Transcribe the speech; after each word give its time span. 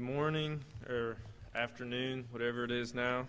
Good 0.00 0.14
morning 0.14 0.64
or 0.88 1.18
afternoon, 1.54 2.24
whatever 2.30 2.64
it 2.64 2.70
is 2.70 2.94
now. 2.94 3.26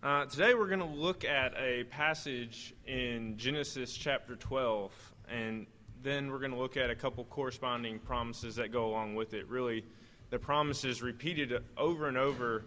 Uh, 0.00 0.26
today 0.26 0.54
we're 0.54 0.68
going 0.68 0.78
to 0.78 0.84
look 0.84 1.24
at 1.24 1.54
a 1.58 1.82
passage 1.90 2.72
in 2.86 3.36
Genesis 3.36 3.96
chapter 3.96 4.36
12, 4.36 4.92
and 5.28 5.66
then 6.04 6.30
we're 6.30 6.38
going 6.38 6.52
to 6.52 6.56
look 6.56 6.76
at 6.76 6.88
a 6.88 6.94
couple 6.94 7.24
corresponding 7.24 7.98
promises 7.98 8.54
that 8.54 8.70
go 8.70 8.86
along 8.86 9.16
with 9.16 9.34
it. 9.34 9.48
Really, 9.48 9.84
the 10.30 10.38
promises 10.38 11.02
repeated 11.02 11.52
over 11.76 12.06
and 12.06 12.16
over 12.16 12.66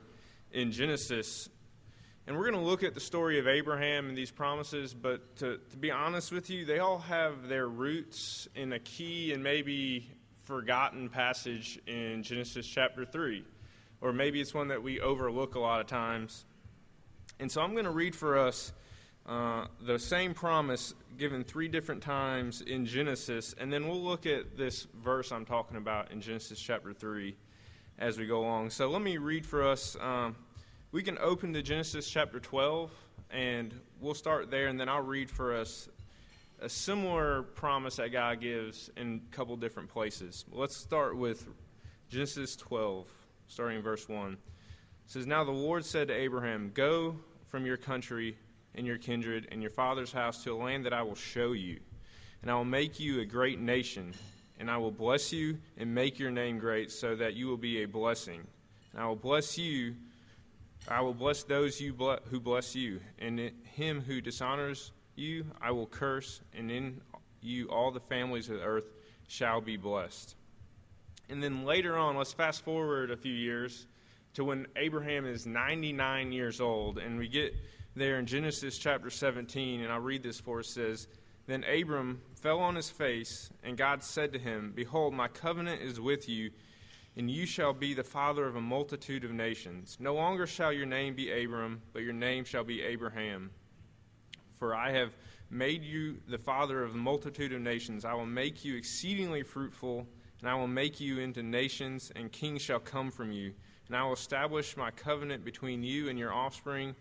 in 0.52 0.74
Genesis. 0.74 1.48
And 2.28 2.36
we're 2.36 2.52
going 2.52 2.62
to 2.62 2.70
look 2.70 2.84
at 2.84 2.94
the 2.94 3.00
story 3.00 3.40
of 3.40 3.48
Abraham 3.48 4.10
and 4.10 4.18
these 4.18 4.32
promises, 4.32 4.94
but 4.94 5.38
to, 5.38 5.58
to 5.72 5.78
be 5.78 5.90
honest 5.90 6.34
with 6.34 6.50
you, 6.50 6.66
they 6.66 6.80
all 6.80 7.00
have 7.00 7.48
their 7.48 7.70
roots 7.70 8.50
in 8.56 8.74
a 8.74 8.80
key 8.80 9.32
and 9.32 9.42
maybe 9.42 10.10
forgotten 10.48 11.10
passage 11.10 11.78
in 11.88 12.24
Genesis 12.24 12.66
chapter 12.66 13.04
3. 13.04 13.44
Or 14.00 14.14
maybe 14.14 14.40
it's 14.40 14.54
one 14.54 14.70
that 14.70 14.82
we 14.82 15.02
overlook 15.02 15.56
a 15.56 15.60
lot 15.60 15.82
of 15.82 15.88
times. 15.88 16.46
And 17.42 17.52
so 17.52 17.62
I'm 17.62 17.74
going 17.74 17.84
to 17.84 17.92
read 17.92 18.16
for 18.16 18.38
us 18.38 18.72
uh, 19.26 19.66
the 19.82 20.00
same 20.00 20.34
promise 20.34 20.94
given 21.18 21.44
three 21.44 21.68
different 21.68 22.02
times 22.02 22.62
in 22.62 22.86
Genesis, 22.86 23.56
and 23.60 23.74
then 23.74 23.90
we'll 23.90 24.02
look 24.02 24.26
at 24.26 24.56
this 24.56 24.88
verse 25.04 25.34
I'm 25.34 25.44
talking 25.44 25.76
about 25.76 26.14
in 26.14 26.22
Genesis 26.22 26.62
chapter 26.62 26.94
3 26.94 27.36
as 28.00 28.18
we 28.18 28.26
go 28.26 28.40
along. 28.40 28.70
So 28.70 28.90
let 28.90 29.02
me 29.02 29.18
read 29.18 29.46
for 29.46 29.68
us. 29.68 29.98
Um, 30.00 30.34
we 30.94 31.04
can 31.04 31.18
open 31.18 31.52
to 31.54 31.62
Genesis 31.62 32.10
chapter 32.10 32.40
12, 32.40 32.90
and 33.32 33.74
we'll 34.00 34.14
start 34.14 34.50
there, 34.50 34.68
and 34.68 34.80
then 34.80 34.88
I'll 34.88 35.02
read 35.02 35.30
for 35.30 35.54
us 35.54 35.90
a 36.60 36.70
similar 36.70 37.44
promise 37.44 37.98
that 37.98 38.12
God 38.12 38.42
gives 38.42 38.90
in 38.98 39.22
a 39.32 39.36
couple 39.36 39.56
different 39.58 39.90
places. 39.90 40.46
Let's 40.52 40.76
start 40.76 41.16
with 41.16 41.48
Genesis 42.10 42.56
12, 42.56 43.08
starting 43.48 43.78
in 43.78 43.84
verse 43.84 44.10
1. 44.10 44.34
It 44.34 44.40
says, 45.06 45.28
Now 45.28 45.44
the 45.44 45.52
Lord 45.52 45.86
said 45.86 46.08
to 46.08 46.16
Abraham, 46.16 46.72
Go 46.74 47.16
from 47.48 47.66
your 47.66 47.78
country 47.78 48.38
and 48.74 48.88
your 48.88 48.98
kindred 48.98 49.48
and 49.52 49.62
your 49.62 49.72
father's 49.72 50.12
house 50.12 50.44
to 50.44 50.54
a 50.54 50.56
land 50.56 50.86
that 50.86 50.94
I 50.94 51.04
will 51.04 51.16
show 51.16 51.52
you, 51.52 51.80
and 52.42 52.50
I 52.50 52.56
will 52.56 52.66
make 52.66 53.00
you 53.00 53.22
a 53.22 53.26
great 53.26 53.60
nation, 53.60 54.14
and 54.60 54.70
I 54.72 54.78
will 54.78 54.92
bless 54.92 55.32
you 55.32 55.60
and 55.78 55.94
make 55.94 56.18
your 56.18 56.32
name 56.32 56.58
great, 56.58 56.92
so 56.92 57.16
that 57.16 57.36
you 57.36 57.48
will 57.48 57.58
be 57.58 57.84
a 57.84 57.88
blessing. 57.88 58.42
And 58.94 59.02
I 59.02 59.06
will 59.06 59.16
bless 59.16 59.60
you. 59.60 59.96
I 60.88 61.02
will 61.02 61.14
bless 61.14 61.44
those 61.44 61.80
you 61.80 61.94
who 62.30 62.40
bless 62.40 62.76
you, 62.76 63.00
and 63.20 63.52
him 63.76 64.02
who 64.02 64.22
dishonors 64.22 64.92
you 65.18 65.46
I 65.62 65.72
will 65.72 65.88
curse, 65.88 66.42
and 66.54 66.70
in 66.70 67.02
you 67.42 67.68
all 67.70 67.92
the 67.92 68.00
families 68.00 68.50
of 68.50 68.58
the 68.58 68.64
earth 68.64 68.92
shall 69.28 69.62
be 69.62 69.78
blessed. 69.78 70.36
And 71.30 71.44
then 71.44 71.66
later 71.66 71.98
on, 71.98 72.16
let's 72.16 72.34
fast 72.34 72.64
forward 72.64 73.12
a 73.12 73.18
few 73.18 73.34
years 73.34 73.88
to 74.36 74.44
when 74.44 74.68
Abraham 74.76 75.26
is 75.26 75.46
99 75.46 76.32
years 76.32 76.62
old, 76.62 77.00
and 77.00 77.18
we 77.18 77.28
get 77.28 77.54
there 77.96 78.20
in 78.20 78.26
Genesis 78.26 78.78
chapter 78.78 79.10
17, 79.10 79.82
and 79.82 79.92
I'll 79.92 80.00
read 80.00 80.24
this 80.24 80.40
for 80.40 80.60
us. 80.60 80.68
It 80.70 80.74
says, 80.74 81.08
Then 81.48 81.64
Abram 81.64 82.22
fell 82.36 82.60
on 82.60 82.76
his 82.76 82.90
face, 82.90 83.50
and 83.64 83.78
God 83.78 84.04
said 84.04 84.32
to 84.34 84.40
him, 84.40 84.72
Behold, 84.76 85.14
my 85.14 85.28
covenant 85.28 85.82
is 85.82 86.00
with 86.00 86.30
you, 86.30 86.52
and 87.18 87.30
you 87.30 87.46
shall 87.46 87.74
be 87.74 87.94
the 87.94 88.04
father 88.04 88.46
of 88.46 88.56
a 88.56 88.62
multitude 88.62 89.24
of 89.24 89.32
nations. 89.32 89.98
No 90.00 90.14
longer 90.14 90.46
shall 90.46 90.72
your 90.72 90.86
name 90.86 91.16
be 91.16 91.44
Abram, 91.44 91.82
but 91.92 92.04
your 92.04 92.14
name 92.14 92.46
shall 92.46 92.64
be 92.64 92.84
Abraham 92.84 93.50
for 94.58 94.76
I 94.76 94.92
have 94.92 95.14
made 95.50 95.84
you 95.84 96.18
the 96.28 96.38
father 96.38 96.84
of 96.84 96.94
a 96.94 96.98
multitude 96.98 97.54
of 97.54 97.62
nations. 97.62 98.06
I 98.06 98.14
will 98.14 98.26
make 98.26 98.66
you 98.66 98.76
exceedingly 98.76 99.44
fruitful, 99.44 100.06
and 100.42 100.50
I 100.50 100.56
will 100.56 100.68
make 100.68 101.00
you 101.00 101.20
into 101.20 101.44
nations, 101.44 102.12
and 102.16 102.32
kings 102.32 102.62
shall 102.62 102.80
come 102.80 103.12
from 103.12 103.32
you. 103.32 103.54
And 103.88 103.96
I 103.96 104.04
will 104.04 104.14
establish 104.14 104.76
my 104.76 104.92
covenant 104.92 105.46
between 105.46 105.84
you 105.84 106.10
and 106.10 106.20
your 106.20 106.34
offspring 106.34 106.96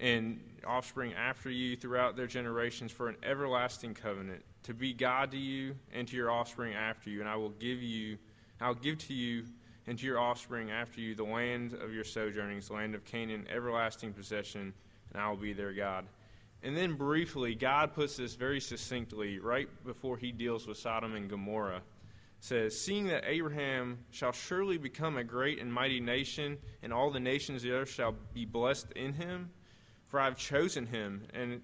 and 0.00 0.40
offspring 0.66 1.14
after 1.14 1.50
you 1.50 1.76
throughout 1.76 2.16
their 2.16 2.26
generations 2.26 2.90
for 2.90 3.08
an 3.08 3.16
everlasting 3.22 3.94
covenant, 3.94 4.42
to 4.64 4.74
be 4.74 4.92
God 4.92 5.30
to 5.30 5.38
you 5.38 5.76
and 5.92 6.08
to 6.08 6.16
your 6.16 6.30
offspring 6.30 6.74
after 6.74 7.10
you. 7.10 7.20
And 7.20 7.28
I 7.28 7.36
will 7.36 7.50
give 7.50 7.80
you, 7.80 8.18
I'll 8.60 8.74
give 8.74 8.98
to 9.06 9.14
you 9.14 9.44
and 9.86 9.98
to 9.98 10.06
your 10.06 10.18
offspring 10.18 10.70
after 10.70 11.00
you 11.00 11.14
the 11.14 11.24
land 11.24 11.74
of 11.74 11.92
your 11.94 12.04
sojournings, 12.04 12.68
the 12.68 12.74
land 12.74 12.94
of 12.94 13.04
Canaan, 13.04 13.46
everlasting 13.48 14.12
possession, 14.12 14.72
and 15.12 15.22
I 15.22 15.28
will 15.28 15.36
be 15.36 15.52
their 15.52 15.72
God. 15.72 16.06
And 16.64 16.74
then 16.74 16.94
briefly, 16.94 17.54
God 17.54 17.92
puts 17.92 18.16
this 18.16 18.36
very 18.36 18.58
succinctly 18.58 19.38
right 19.38 19.68
before 19.84 20.16
he 20.16 20.32
deals 20.32 20.66
with 20.66 20.78
Sodom 20.78 21.14
and 21.14 21.28
Gomorrah. 21.28 21.82
Says, 22.40 22.80
Seeing 22.80 23.06
that 23.08 23.24
Abraham 23.26 23.98
shall 24.10 24.32
surely 24.32 24.78
become 24.78 25.18
a 25.18 25.24
great 25.24 25.60
and 25.60 25.70
mighty 25.70 26.00
nation, 26.00 26.56
and 26.82 26.90
all 26.90 27.10
the 27.10 27.20
nations 27.20 27.62
of 27.62 27.68
the 27.68 27.76
earth 27.76 27.90
shall 27.90 28.14
be 28.32 28.46
blessed 28.46 28.90
in 28.92 29.12
him, 29.12 29.50
for 30.06 30.18
I 30.18 30.24
have 30.24 30.38
chosen 30.38 30.86
him, 30.86 31.26
and 31.34 31.60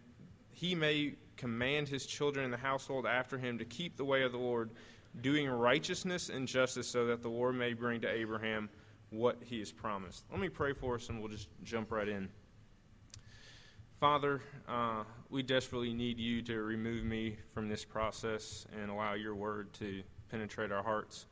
he 0.51 0.75
may 0.75 1.15
command 1.39 1.89
his 1.89 2.05
children 2.05 2.45
in 2.45 2.51
the 2.51 2.59
household 2.59 3.07
after 3.07 3.39
him 3.39 3.57
to 3.57 3.65
keep 3.65 3.97
the 3.97 4.05
way 4.05 4.23
of 4.23 4.33
the 4.33 4.39
Lord, 4.39 4.71
doing 5.23 5.49
righteousness 5.49 6.29
and 6.29 6.47
justice, 6.47 6.87
so 6.87 7.07
that 7.07 7.23
the 7.23 7.31
Lord 7.31 7.55
may 7.55 7.73
bring 7.73 8.03
to 8.03 8.09
Abraham 8.09 8.69
what 9.09 9.39
he 9.43 9.61
has 9.61 9.73
promised. 9.73 10.25
Let 10.31 10.41
me 10.41 10.51
pray 10.51 10.75
for 10.75 10.97
us, 10.97 11.09
and 11.09 11.21
we'll 11.21 11.31
just 11.31 11.49
jump 11.63 11.91
right 11.91 12.09
in. 12.09 12.29
Father, 14.01 14.41
uh, 14.67 15.05
we 15.29 15.43
desperately 15.43 15.93
need 15.93 16.19
you 16.19 16.41
to 16.41 16.63
remove 16.63 17.05
me 17.05 17.37
from 17.53 17.69
this 17.69 17.85
process 17.85 18.67
and 18.81 18.91
allow 18.91 19.13
your 19.13 19.35
word 19.35 19.71
to 19.75 20.03
penetrate 20.31 20.73
our 20.73 20.83
hearts. 20.83 21.27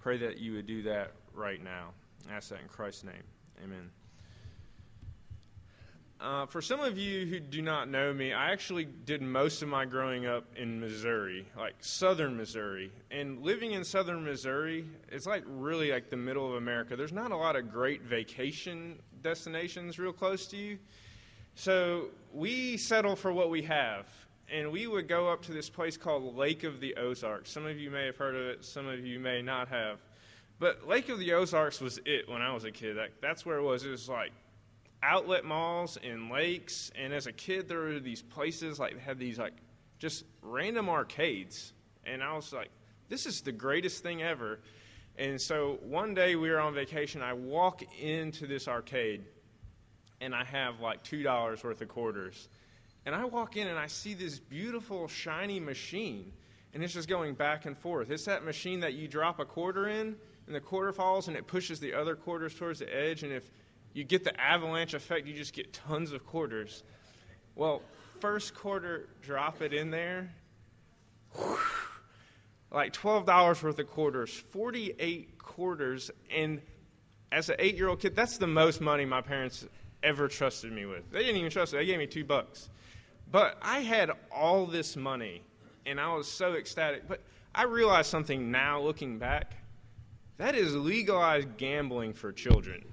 Pray 0.00 0.16
that 0.16 0.38
you 0.38 0.54
would 0.54 0.66
do 0.66 0.82
that 0.84 1.12
right 1.34 1.62
now. 1.62 1.90
I 2.26 2.32
ask 2.32 2.48
that 2.48 2.62
in 2.62 2.68
Christ's 2.68 3.04
name. 3.04 3.22
Amen. 3.62 3.90
Uh, 6.18 6.46
for 6.46 6.62
some 6.62 6.80
of 6.80 6.96
you 6.96 7.26
who 7.26 7.38
do 7.38 7.60
not 7.60 7.90
know 7.90 8.14
me, 8.14 8.32
I 8.32 8.50
actually 8.50 8.86
did 8.86 9.20
most 9.20 9.60
of 9.60 9.68
my 9.68 9.84
growing 9.84 10.24
up 10.24 10.44
in 10.56 10.80
Missouri, 10.80 11.46
like 11.54 11.74
southern 11.80 12.34
Missouri. 12.34 12.90
And 13.10 13.42
living 13.42 13.72
in 13.72 13.84
southern 13.84 14.24
Missouri, 14.24 14.86
it's 15.12 15.26
like 15.26 15.44
really 15.46 15.92
like 15.92 16.08
the 16.08 16.16
middle 16.16 16.48
of 16.48 16.54
America. 16.54 16.96
There's 16.96 17.12
not 17.12 17.30
a 17.30 17.36
lot 17.36 17.56
of 17.56 17.70
great 17.70 18.04
vacation 18.04 19.00
destinations 19.20 19.98
real 19.98 20.14
close 20.14 20.46
to 20.46 20.56
you. 20.56 20.78
So 21.56 22.08
we 22.34 22.76
settle 22.76 23.16
for 23.16 23.32
what 23.32 23.48
we 23.48 23.62
have. 23.62 24.06
And 24.52 24.70
we 24.70 24.86
would 24.86 25.08
go 25.08 25.28
up 25.28 25.42
to 25.46 25.52
this 25.52 25.68
place 25.68 25.96
called 25.96 26.36
Lake 26.36 26.62
of 26.62 26.80
the 26.80 26.94
Ozarks. 26.96 27.50
Some 27.50 27.66
of 27.66 27.78
you 27.78 27.90
may 27.90 28.06
have 28.06 28.16
heard 28.16 28.36
of 28.36 28.42
it, 28.42 28.64
some 28.64 28.86
of 28.86 29.04
you 29.04 29.18
may 29.18 29.42
not 29.42 29.66
have. 29.68 29.98
But 30.60 30.86
Lake 30.86 31.08
of 31.08 31.18
the 31.18 31.32
Ozarks 31.32 31.80
was 31.80 31.98
it 32.04 32.28
when 32.28 32.42
I 32.42 32.52
was 32.52 32.64
a 32.64 32.70
kid. 32.70 32.98
That, 32.98 33.10
that's 33.20 33.44
where 33.44 33.56
it 33.56 33.62
was. 33.62 33.84
It 33.84 33.88
was 33.88 34.08
like 34.08 34.32
outlet 35.02 35.44
malls 35.44 35.98
and 36.04 36.30
lakes. 36.30 36.92
And 36.94 37.12
as 37.12 37.26
a 37.26 37.32
kid, 37.32 37.68
there 37.68 37.80
were 37.80 38.00
these 38.00 38.22
places 38.22 38.78
like 38.78 39.00
had 39.00 39.18
these 39.18 39.38
like 39.38 39.54
just 39.98 40.24
random 40.42 40.88
arcades. 40.90 41.72
And 42.04 42.22
I 42.22 42.36
was 42.36 42.52
like, 42.52 42.70
this 43.08 43.24
is 43.24 43.40
the 43.40 43.52
greatest 43.52 44.02
thing 44.02 44.22
ever. 44.22 44.60
And 45.18 45.40
so 45.40 45.78
one 45.82 46.12
day 46.12 46.36
we 46.36 46.50
were 46.50 46.60
on 46.60 46.74
vacation. 46.74 47.22
I 47.22 47.32
walk 47.32 47.82
into 47.98 48.46
this 48.46 48.68
arcade 48.68 49.24
and 50.20 50.34
I 50.34 50.44
have 50.44 50.80
like 50.80 51.04
$2 51.04 51.64
worth 51.64 51.80
of 51.80 51.88
quarters. 51.88 52.48
And 53.04 53.14
I 53.14 53.24
walk 53.24 53.56
in 53.56 53.68
and 53.68 53.78
I 53.78 53.86
see 53.86 54.14
this 54.14 54.38
beautiful, 54.38 55.06
shiny 55.08 55.60
machine, 55.60 56.32
and 56.74 56.82
it's 56.82 56.92
just 56.92 57.08
going 57.08 57.34
back 57.34 57.64
and 57.64 57.76
forth. 57.76 58.10
It's 58.10 58.24
that 58.24 58.44
machine 58.44 58.80
that 58.80 58.94
you 58.94 59.08
drop 59.08 59.38
a 59.38 59.44
quarter 59.44 59.88
in, 59.88 60.16
and 60.46 60.54
the 60.54 60.60
quarter 60.60 60.92
falls, 60.92 61.28
and 61.28 61.36
it 61.36 61.46
pushes 61.46 61.80
the 61.80 61.94
other 61.94 62.16
quarters 62.16 62.54
towards 62.54 62.80
the 62.80 62.94
edge. 62.94 63.22
And 63.22 63.32
if 63.32 63.50
you 63.94 64.04
get 64.04 64.24
the 64.24 64.38
avalanche 64.40 64.94
effect, 64.94 65.26
you 65.26 65.34
just 65.34 65.52
get 65.52 65.72
tons 65.72 66.12
of 66.12 66.26
quarters. 66.26 66.82
Well, 67.54 67.82
first 68.20 68.54
quarter, 68.54 69.08
drop 69.22 69.62
it 69.62 69.72
in 69.72 69.90
there. 69.90 70.30
Like 72.70 72.92
$12 72.92 73.62
worth 73.62 73.78
of 73.78 73.86
quarters, 73.86 74.32
48 74.32 75.38
quarters. 75.38 76.10
And 76.30 76.60
as 77.32 77.48
an 77.48 77.56
eight 77.58 77.76
year 77.76 77.88
old 77.88 78.00
kid, 78.00 78.16
that's 78.16 78.38
the 78.38 78.46
most 78.46 78.80
money 78.80 79.04
my 79.04 79.20
parents 79.20 79.66
ever 80.06 80.28
trusted 80.28 80.72
me 80.72 80.86
with. 80.86 81.10
They 81.10 81.20
didn't 81.20 81.36
even 81.36 81.50
trust 81.50 81.72
me. 81.72 81.80
They 81.80 81.86
gave 81.86 81.98
me 81.98 82.06
two 82.06 82.24
bucks. 82.24 82.70
But 83.30 83.58
I 83.60 83.80
had 83.80 84.12
all 84.30 84.66
this 84.66 84.96
money, 84.96 85.42
and 85.84 86.00
I 86.00 86.14
was 86.14 86.28
so 86.28 86.54
ecstatic. 86.54 87.08
But 87.08 87.20
I 87.54 87.64
realized 87.64 88.08
something 88.08 88.50
now, 88.50 88.80
looking 88.80 89.18
back. 89.18 89.54
That 90.38 90.54
is 90.54 90.74
legalized 90.76 91.56
gambling 91.56 92.12
for 92.12 92.30
children. 92.30 92.84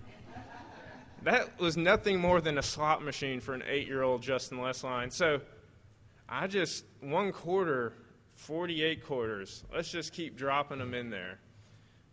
that 1.23 1.59
was 1.59 1.77
nothing 1.77 2.19
more 2.19 2.41
than 2.41 2.57
a 2.57 2.63
slot 2.63 3.03
machine 3.03 3.39
for 3.39 3.53
an 3.53 3.63
eight 3.67 3.87
year 3.87 4.01
old 4.01 4.21
Justin 4.21 4.57
Lessline. 4.57 5.11
So 5.11 5.39
I 6.27 6.47
just, 6.47 6.85
one 7.01 7.31
quarter, 7.31 7.93
48 8.35 9.05
quarters. 9.05 9.63
Let's 9.73 9.91
just 9.91 10.13
keep 10.13 10.35
dropping 10.35 10.79
them 10.79 10.93
in 10.93 11.09
there. 11.09 11.39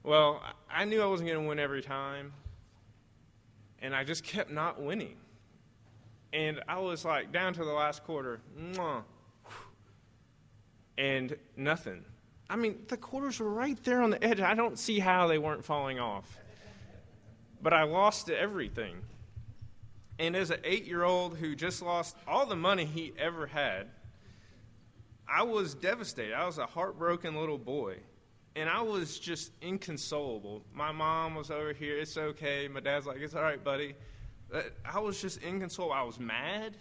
Well, 0.02 0.42
I 0.70 0.84
knew 0.84 1.00
I 1.00 1.06
wasn't 1.06 1.30
going 1.30 1.42
to 1.42 1.48
win 1.48 1.58
every 1.58 1.82
time, 1.82 2.32
and 3.82 3.94
I 3.94 4.04
just 4.04 4.24
kept 4.24 4.50
not 4.50 4.80
winning. 4.80 5.16
And 6.32 6.60
I 6.68 6.78
was 6.78 7.04
like 7.04 7.32
down 7.32 7.54
to 7.54 7.64
the 7.64 7.72
last 7.72 8.04
quarter, 8.04 8.40
and 10.98 11.36
nothing. 11.56 12.04
I 12.48 12.56
mean, 12.56 12.82
the 12.88 12.96
quarters 12.96 13.40
were 13.40 13.50
right 13.50 13.82
there 13.84 14.02
on 14.02 14.10
the 14.10 14.22
edge. 14.22 14.40
I 14.40 14.54
don't 14.54 14.78
see 14.78 14.98
how 14.98 15.26
they 15.28 15.38
weren't 15.38 15.64
falling 15.64 15.98
off. 16.00 16.38
but 17.62 17.72
I 17.72 17.84
lost 17.84 18.30
everything. 18.30 18.96
And 20.18 20.36
as 20.36 20.50
an 20.50 20.60
eight 20.64 20.84
year 20.84 21.02
old 21.04 21.36
who 21.38 21.54
just 21.54 21.80
lost 21.82 22.16
all 22.28 22.46
the 22.46 22.56
money 22.56 22.84
he 22.84 23.12
ever 23.18 23.46
had, 23.46 23.86
I 25.28 25.42
was 25.44 25.74
devastated. 25.74 26.34
I 26.34 26.44
was 26.44 26.58
a 26.58 26.66
heartbroken 26.66 27.36
little 27.36 27.58
boy. 27.58 27.96
And 28.56 28.68
I 28.68 28.82
was 28.82 29.18
just 29.18 29.52
inconsolable. 29.62 30.62
My 30.72 30.92
mom 30.92 31.34
was 31.34 31.50
over 31.50 31.72
here, 31.72 31.98
it's 31.98 32.16
okay. 32.16 32.68
My 32.68 32.80
dad's 32.80 33.06
like, 33.06 33.18
it's 33.18 33.34
all 33.34 33.42
right, 33.42 33.62
buddy. 33.62 33.94
Uh, 34.52 34.62
I 34.84 34.98
was 34.98 35.20
just 35.20 35.40
inconsolable. 35.42 35.94
I 35.94 36.02
was 36.02 36.18
mad. 36.18 36.76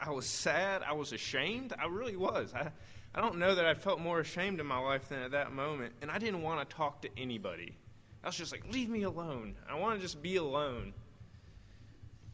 I 0.00 0.10
was 0.10 0.26
sad. 0.26 0.82
I 0.82 0.92
was 0.92 1.12
ashamed. 1.12 1.72
I 1.78 1.86
really 1.86 2.16
was. 2.16 2.52
I, 2.54 2.70
I 3.14 3.20
don't 3.20 3.38
know 3.38 3.54
that 3.54 3.64
I 3.64 3.74
felt 3.74 4.00
more 4.00 4.20
ashamed 4.20 4.60
in 4.60 4.66
my 4.66 4.78
life 4.78 5.08
than 5.08 5.20
at 5.20 5.30
that 5.30 5.52
moment. 5.52 5.92
And 6.02 6.10
I 6.10 6.18
didn't 6.18 6.42
want 6.42 6.68
to 6.68 6.76
talk 6.76 7.02
to 7.02 7.08
anybody. 7.16 7.76
I 8.22 8.26
was 8.26 8.36
just 8.36 8.52
like, 8.52 8.64
leave 8.72 8.88
me 8.88 9.04
alone. 9.04 9.54
I 9.70 9.76
want 9.76 9.96
to 9.96 10.02
just 10.02 10.20
be 10.20 10.36
alone. 10.36 10.92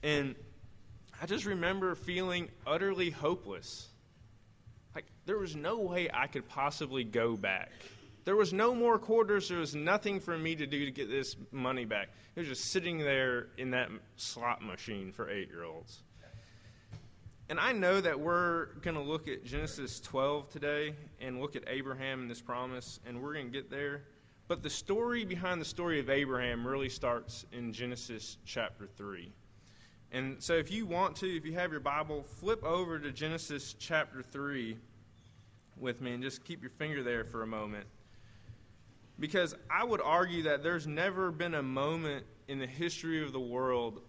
And 0.02 0.34
I 1.20 1.26
just 1.26 1.44
remember 1.44 1.94
feeling 1.94 2.48
utterly 2.66 3.10
hopeless. 3.10 3.88
Like, 4.94 5.06
there 5.26 5.38
was 5.38 5.54
no 5.54 5.78
way 5.78 6.08
I 6.12 6.26
could 6.26 6.48
possibly 6.48 7.04
go 7.04 7.36
back. 7.36 7.70
There 8.24 8.36
was 8.36 8.52
no 8.52 8.74
more 8.74 8.98
quarters. 8.98 9.48
There 9.48 9.58
was 9.58 9.74
nothing 9.74 10.18
for 10.18 10.36
me 10.38 10.56
to 10.56 10.66
do 10.66 10.84
to 10.84 10.90
get 10.90 11.10
this 11.10 11.36
money 11.52 11.84
back. 11.84 12.08
It 12.34 12.40
was 12.40 12.48
just 12.48 12.66
sitting 12.66 12.98
there 12.98 13.48
in 13.58 13.70
that 13.72 13.90
slot 14.16 14.62
machine 14.62 15.12
for 15.12 15.28
eight 15.30 15.48
year 15.48 15.64
olds. 15.64 16.02
And 17.50 17.60
I 17.60 17.72
know 17.72 18.00
that 18.00 18.18
we're 18.18 18.66
going 18.80 18.96
to 18.96 19.02
look 19.02 19.28
at 19.28 19.44
Genesis 19.44 20.00
12 20.00 20.48
today 20.48 20.94
and 21.20 21.40
look 21.40 21.56
at 21.56 21.64
Abraham 21.66 22.22
and 22.22 22.30
this 22.30 22.40
promise, 22.40 23.00
and 23.06 23.22
we're 23.22 23.34
going 23.34 23.46
to 23.46 23.52
get 23.52 23.70
there. 23.70 24.04
But 24.48 24.62
the 24.62 24.70
story 24.70 25.26
behind 25.26 25.60
the 25.60 25.66
story 25.66 26.00
of 26.00 26.08
Abraham 26.08 26.66
really 26.66 26.88
starts 26.88 27.44
in 27.52 27.72
Genesis 27.72 28.38
chapter 28.46 28.86
3. 28.86 29.30
And 30.12 30.42
so 30.42 30.54
if 30.54 30.70
you 30.70 30.86
want 30.86 31.16
to, 31.16 31.36
if 31.36 31.44
you 31.44 31.52
have 31.54 31.70
your 31.70 31.80
Bible, 31.80 32.22
flip 32.22 32.64
over 32.64 32.98
to 32.98 33.12
Genesis 33.12 33.74
chapter 33.78 34.22
3 34.22 34.78
with 35.76 36.00
me 36.00 36.12
and 36.14 36.22
just 36.22 36.44
keep 36.44 36.62
your 36.62 36.70
finger 36.70 37.02
there 37.02 37.24
for 37.24 37.42
a 37.42 37.46
moment. 37.46 37.86
Because 39.18 39.54
I 39.70 39.84
would 39.84 40.00
argue 40.00 40.42
that 40.44 40.62
there's 40.62 40.86
never 40.86 41.30
been 41.30 41.54
a 41.54 41.62
moment 41.62 42.24
in 42.48 42.58
the 42.58 42.66
history 42.66 43.22
of 43.22 43.32
the 43.32 43.40
world 43.40 44.00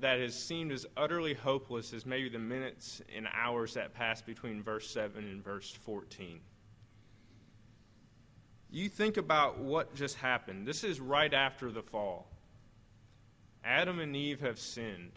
that 0.00 0.18
has 0.18 0.34
seemed 0.34 0.72
as 0.72 0.84
utterly 0.96 1.32
hopeless 1.32 1.92
as 1.92 2.04
maybe 2.04 2.28
the 2.28 2.38
minutes 2.38 3.00
and 3.14 3.26
hours 3.32 3.74
that 3.74 3.94
passed 3.94 4.26
between 4.26 4.62
verse 4.62 4.90
7 4.90 5.24
and 5.24 5.42
verse 5.42 5.70
14. 5.70 6.40
You 8.70 8.88
think 8.88 9.16
about 9.16 9.58
what 9.58 9.94
just 9.94 10.16
happened. 10.16 10.66
This 10.66 10.84
is 10.84 11.00
right 11.00 11.32
after 11.32 11.70
the 11.70 11.82
fall. 11.82 12.26
Adam 13.64 14.00
and 14.00 14.14
Eve 14.14 14.40
have 14.40 14.58
sinned, 14.58 15.12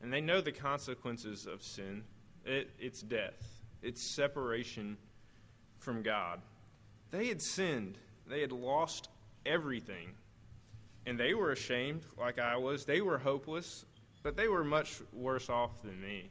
and 0.00 0.12
they 0.12 0.20
know 0.20 0.40
the 0.40 0.52
consequences 0.52 1.46
of 1.46 1.62
sin 1.62 2.04
it, 2.44 2.70
it's 2.78 3.02
death, 3.02 3.60
it's 3.82 4.02
separation 4.02 4.96
from 5.78 6.02
God. 6.02 6.40
They 7.12 7.26
had 7.26 7.40
sinned, 7.40 7.98
they 8.26 8.40
had 8.40 8.50
lost 8.50 9.08
everything. 9.46 10.14
And 11.06 11.18
they 11.18 11.34
were 11.34 11.52
ashamed, 11.52 12.02
like 12.18 12.38
I 12.38 12.56
was. 12.56 12.84
They 12.84 13.00
were 13.00 13.18
hopeless, 13.18 13.84
but 14.22 14.36
they 14.36 14.48
were 14.48 14.64
much 14.64 15.00
worse 15.12 15.48
off 15.48 15.82
than 15.82 16.00
me. 16.00 16.30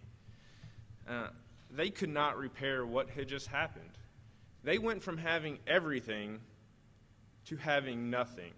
Uh, 1.08 1.28
they 1.70 1.90
could 1.90 2.10
not 2.10 2.38
repair 2.38 2.86
what 2.86 3.10
had 3.10 3.28
just 3.28 3.48
happened. 3.48 3.98
They 4.64 4.78
went 4.78 5.04
from 5.04 5.18
having 5.18 5.60
everything 5.68 6.40
to 7.46 7.58
having 7.58 8.10
nothing. 8.10 8.52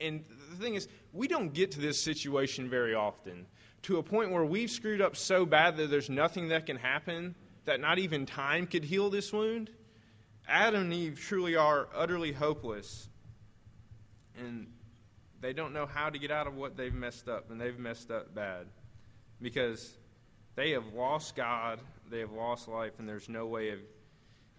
And 0.00 0.24
the 0.50 0.56
thing 0.56 0.74
is, 0.74 0.88
we 1.12 1.26
don't 1.26 1.52
get 1.52 1.72
to 1.72 1.80
this 1.80 2.02
situation 2.02 2.68
very 2.68 2.94
often 2.94 3.46
to 3.82 3.98
a 3.98 4.02
point 4.02 4.30
where 4.30 4.44
we've 4.44 4.70
screwed 4.70 5.00
up 5.00 5.16
so 5.16 5.46
bad 5.46 5.76
that 5.76 5.90
there's 5.90 6.10
nothing 6.10 6.48
that 6.48 6.66
can 6.66 6.76
happen, 6.76 7.34
that 7.64 7.80
not 7.80 7.98
even 7.98 8.26
time 8.26 8.66
could 8.66 8.84
heal 8.84 9.10
this 9.10 9.32
wound. 9.32 9.70
Adam 10.48 10.82
and 10.82 10.92
Eve 10.92 11.20
truly 11.20 11.56
are 11.56 11.88
utterly 11.94 12.32
hopeless. 12.32 13.08
And 14.38 14.68
they 15.40 15.52
don't 15.52 15.72
know 15.72 15.86
how 15.86 16.10
to 16.10 16.18
get 16.18 16.30
out 16.30 16.46
of 16.46 16.56
what 16.56 16.76
they've 16.76 16.94
messed 16.94 17.28
up, 17.28 17.50
and 17.50 17.60
they've 17.60 17.78
messed 17.78 18.10
up 18.10 18.34
bad. 18.34 18.66
Because 19.40 19.96
they 20.56 20.70
have 20.70 20.94
lost 20.94 21.36
God, 21.36 21.80
they 22.10 22.20
have 22.20 22.32
lost 22.32 22.66
life, 22.66 22.92
and 22.98 23.08
there's 23.08 23.28
no 23.28 23.46
way 23.46 23.70
of 23.70 23.78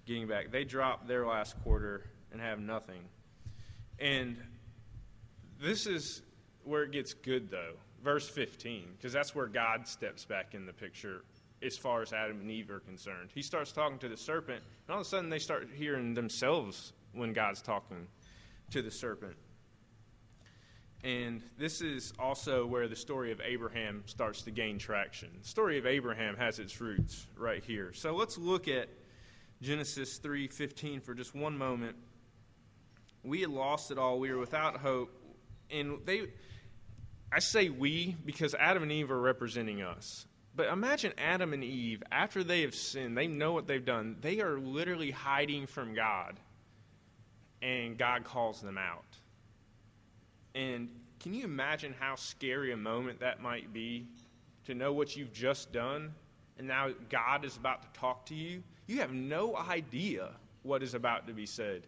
getting 0.05 0.27
back. 0.27 0.51
They 0.51 0.63
drop 0.63 1.07
their 1.07 1.25
last 1.25 1.61
quarter 1.63 2.03
and 2.31 2.39
have 2.39 2.59
nothing. 2.59 3.01
And 3.99 4.37
this 5.61 5.87
is 5.87 6.21
where 6.63 6.83
it 6.83 6.91
gets 6.91 7.13
good, 7.13 7.49
though. 7.49 7.73
Verse 8.03 8.29
15, 8.29 8.85
because 8.95 9.11
that's 9.11 9.35
where 9.35 9.47
God 9.47 9.87
steps 9.87 10.23
back 10.23 10.53
in 10.53 10.65
the 10.65 10.71
picture 10.71 11.23
as 11.61 11.77
far 11.77 12.01
as 12.01 12.13
Adam 12.13 12.39
and 12.39 12.49
Eve 12.49 12.69
are 12.71 12.79
concerned. 12.79 13.29
He 13.33 13.41
starts 13.41 13.71
talking 13.71 13.99
to 13.99 14.09
the 14.09 14.17
serpent, 14.17 14.61
and 14.87 14.93
all 14.93 15.01
of 15.01 15.05
a 15.05 15.09
sudden 15.09 15.29
they 15.29 15.39
start 15.39 15.67
hearing 15.73 16.13
themselves 16.13 16.93
when 17.13 17.33
God's 17.33 17.61
talking 17.61 18.07
to 18.71 18.81
the 18.81 18.91
serpent. 18.91 19.35
And 21.03 21.41
this 21.57 21.81
is 21.81 22.13
also 22.19 22.65
where 22.65 22.87
the 22.87 22.95
story 22.95 23.31
of 23.31 23.39
Abraham 23.41 24.03
starts 24.05 24.41
to 24.43 24.51
gain 24.51 24.77
traction. 24.77 25.29
The 25.41 25.47
story 25.47 25.77
of 25.77 25.85
Abraham 25.85 26.35
has 26.35 26.59
its 26.59 26.81
roots 26.81 27.27
right 27.37 27.63
here. 27.63 27.93
So 27.93 28.13
let's 28.13 28.37
look 28.37 28.67
at 28.67 28.89
Genesis 29.61 30.19
3:15 30.19 31.01
for 31.01 31.13
just 31.13 31.33
one 31.33 31.57
moment. 31.57 31.95
We 33.23 33.41
had 33.41 33.49
lost 33.49 33.91
it 33.91 33.97
all. 33.97 34.19
We 34.19 34.31
were 34.31 34.39
without 34.39 34.77
hope. 34.77 35.09
And 35.69 36.05
they 36.05 36.27
I 37.31 37.39
say 37.39 37.69
we 37.69 38.15
because 38.25 38.55
Adam 38.55 38.83
and 38.83 38.91
Eve 38.91 39.11
are 39.11 39.19
representing 39.19 39.81
us. 39.81 40.25
But 40.55 40.67
imagine 40.67 41.13
Adam 41.17 41.53
and 41.53 41.63
Eve, 41.63 42.03
after 42.11 42.43
they 42.43 42.61
have 42.61 42.75
sinned, 42.75 43.17
they 43.17 43.27
know 43.27 43.53
what 43.53 43.67
they've 43.67 43.85
done. 43.85 44.17
They 44.21 44.41
are 44.41 44.59
literally 44.59 45.11
hiding 45.11 45.67
from 45.67 45.93
God. 45.93 46.39
And 47.61 47.97
God 47.97 48.23
calls 48.23 48.61
them 48.61 48.77
out. 48.77 49.05
And 50.55 50.89
can 51.19 51.33
you 51.33 51.43
imagine 51.43 51.93
how 51.97 52.15
scary 52.15 52.71
a 52.71 52.77
moment 52.77 53.19
that 53.19 53.41
might 53.41 53.73
be 53.73 54.07
to 54.65 54.73
know 54.73 54.93
what 54.93 55.15
you've 55.15 55.33
just 55.33 55.71
done 55.71 56.13
and 56.57 56.67
now 56.67 56.89
God 57.09 57.45
is 57.45 57.55
about 57.55 57.81
to 57.81 57.99
talk 57.99 58.25
to 58.27 58.35
you? 58.35 58.63
You 58.87 58.99
have 58.99 59.13
no 59.13 59.55
idea 59.55 60.31
what 60.63 60.83
is 60.83 60.93
about 60.93 61.27
to 61.27 61.33
be 61.33 61.45
said. 61.45 61.83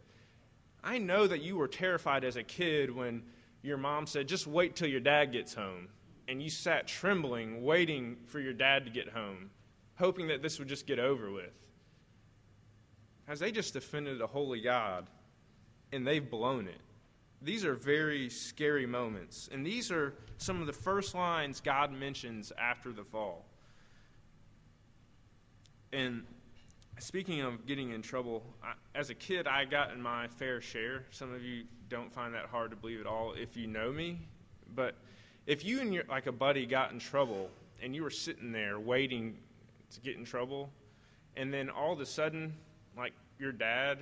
I 0.84 0.98
know 0.98 1.28
that 1.28 1.42
you 1.42 1.58
were 1.58 1.68
terrified 1.68 2.24
as 2.24 2.36
a 2.36 2.44
kid 2.44 2.94
when 2.94 3.24
your 3.62 3.78
mom 3.78 4.08
said, 4.08 4.28
just 4.28 4.48
wait 4.48 4.76
till 4.76 4.88
your 4.88 5.00
dad 5.00 5.32
gets 5.32 5.54
home. 5.54 5.88
And 6.32 6.42
you 6.42 6.50
sat 6.50 6.88
trembling, 6.88 7.62
waiting 7.62 8.16
for 8.26 8.40
your 8.40 8.54
dad 8.54 8.86
to 8.86 8.90
get 8.90 9.10
home, 9.10 9.50
hoping 9.96 10.28
that 10.28 10.42
this 10.42 10.60
would 10.60 10.70
just 10.70 10.88
get 10.88 10.98
over 10.98 11.30
with. 11.30 11.52
As 13.28 13.42
they 13.42 13.52
just 13.52 13.76
offended 13.76 14.22
a 14.22 14.28
holy 14.28 14.62
God, 14.62 15.08
and 15.92 16.08
they've 16.08 16.32
blown 16.32 16.70
it. 16.70 16.80
These 17.42 17.66
are 17.66 17.74
very 17.74 18.30
scary 18.30 18.86
moments. 18.86 19.50
And 19.52 19.66
these 19.66 19.92
are 19.92 20.14
some 20.38 20.62
of 20.62 20.68
the 20.68 20.74
first 20.74 21.14
lines 21.14 21.60
God 21.60 21.92
mentions 21.92 22.54
after 22.58 22.94
the 22.94 23.04
fall. 23.04 23.44
And 25.92 26.24
speaking 27.00 27.42
of 27.42 27.66
getting 27.66 27.92
in 27.92 28.02
trouble, 28.02 28.42
I, 28.64 28.72
as 28.98 29.10
a 29.10 29.16
kid, 29.16 29.48
I 29.48 29.66
got 29.66 29.92
in 29.92 30.02
my 30.02 30.30
fair 30.30 30.62
share. 30.62 31.04
Some 31.12 31.34
of 31.34 31.44
you 31.44 31.66
don't 31.90 32.14
find 32.14 32.34
that 32.36 32.46
hard 32.46 32.72
to 32.72 32.78
believe 32.78 33.02
at 33.02 33.06
all 33.06 33.34
if 33.34 33.58
you 33.58 33.68
know 33.68 33.92
me. 33.92 34.22
But 34.74 34.96
if 35.46 35.66
you 35.66 35.82
and 35.82 35.94
your, 35.94 36.04
like 36.10 36.28
a 36.28 36.32
buddy 36.32 36.66
got 36.66 36.92
in 36.92 37.00
trouble 37.00 37.50
and 37.82 37.96
you 37.96 38.04
were 38.04 38.10
sitting 38.10 38.52
there 38.52 38.80
waiting 38.80 39.38
to 39.92 40.00
get 40.02 40.18
in 40.18 40.26
trouble, 40.26 40.70
and 41.36 41.54
then 41.54 41.70
all 41.70 41.94
of 41.94 42.00
a 42.00 42.06
sudden, 42.06 42.54
like 42.96 43.14
your 43.40 43.52
dad 43.52 44.00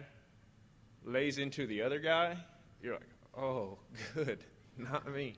lays 1.06 1.38
into 1.38 1.66
the 1.66 1.82
other 1.82 2.00
guy, 2.00 2.38
you're 2.82 2.94
like, 2.94 3.08
Oh, 3.38 3.78
good. 4.14 4.44
Not 4.78 5.12
me. 5.12 5.36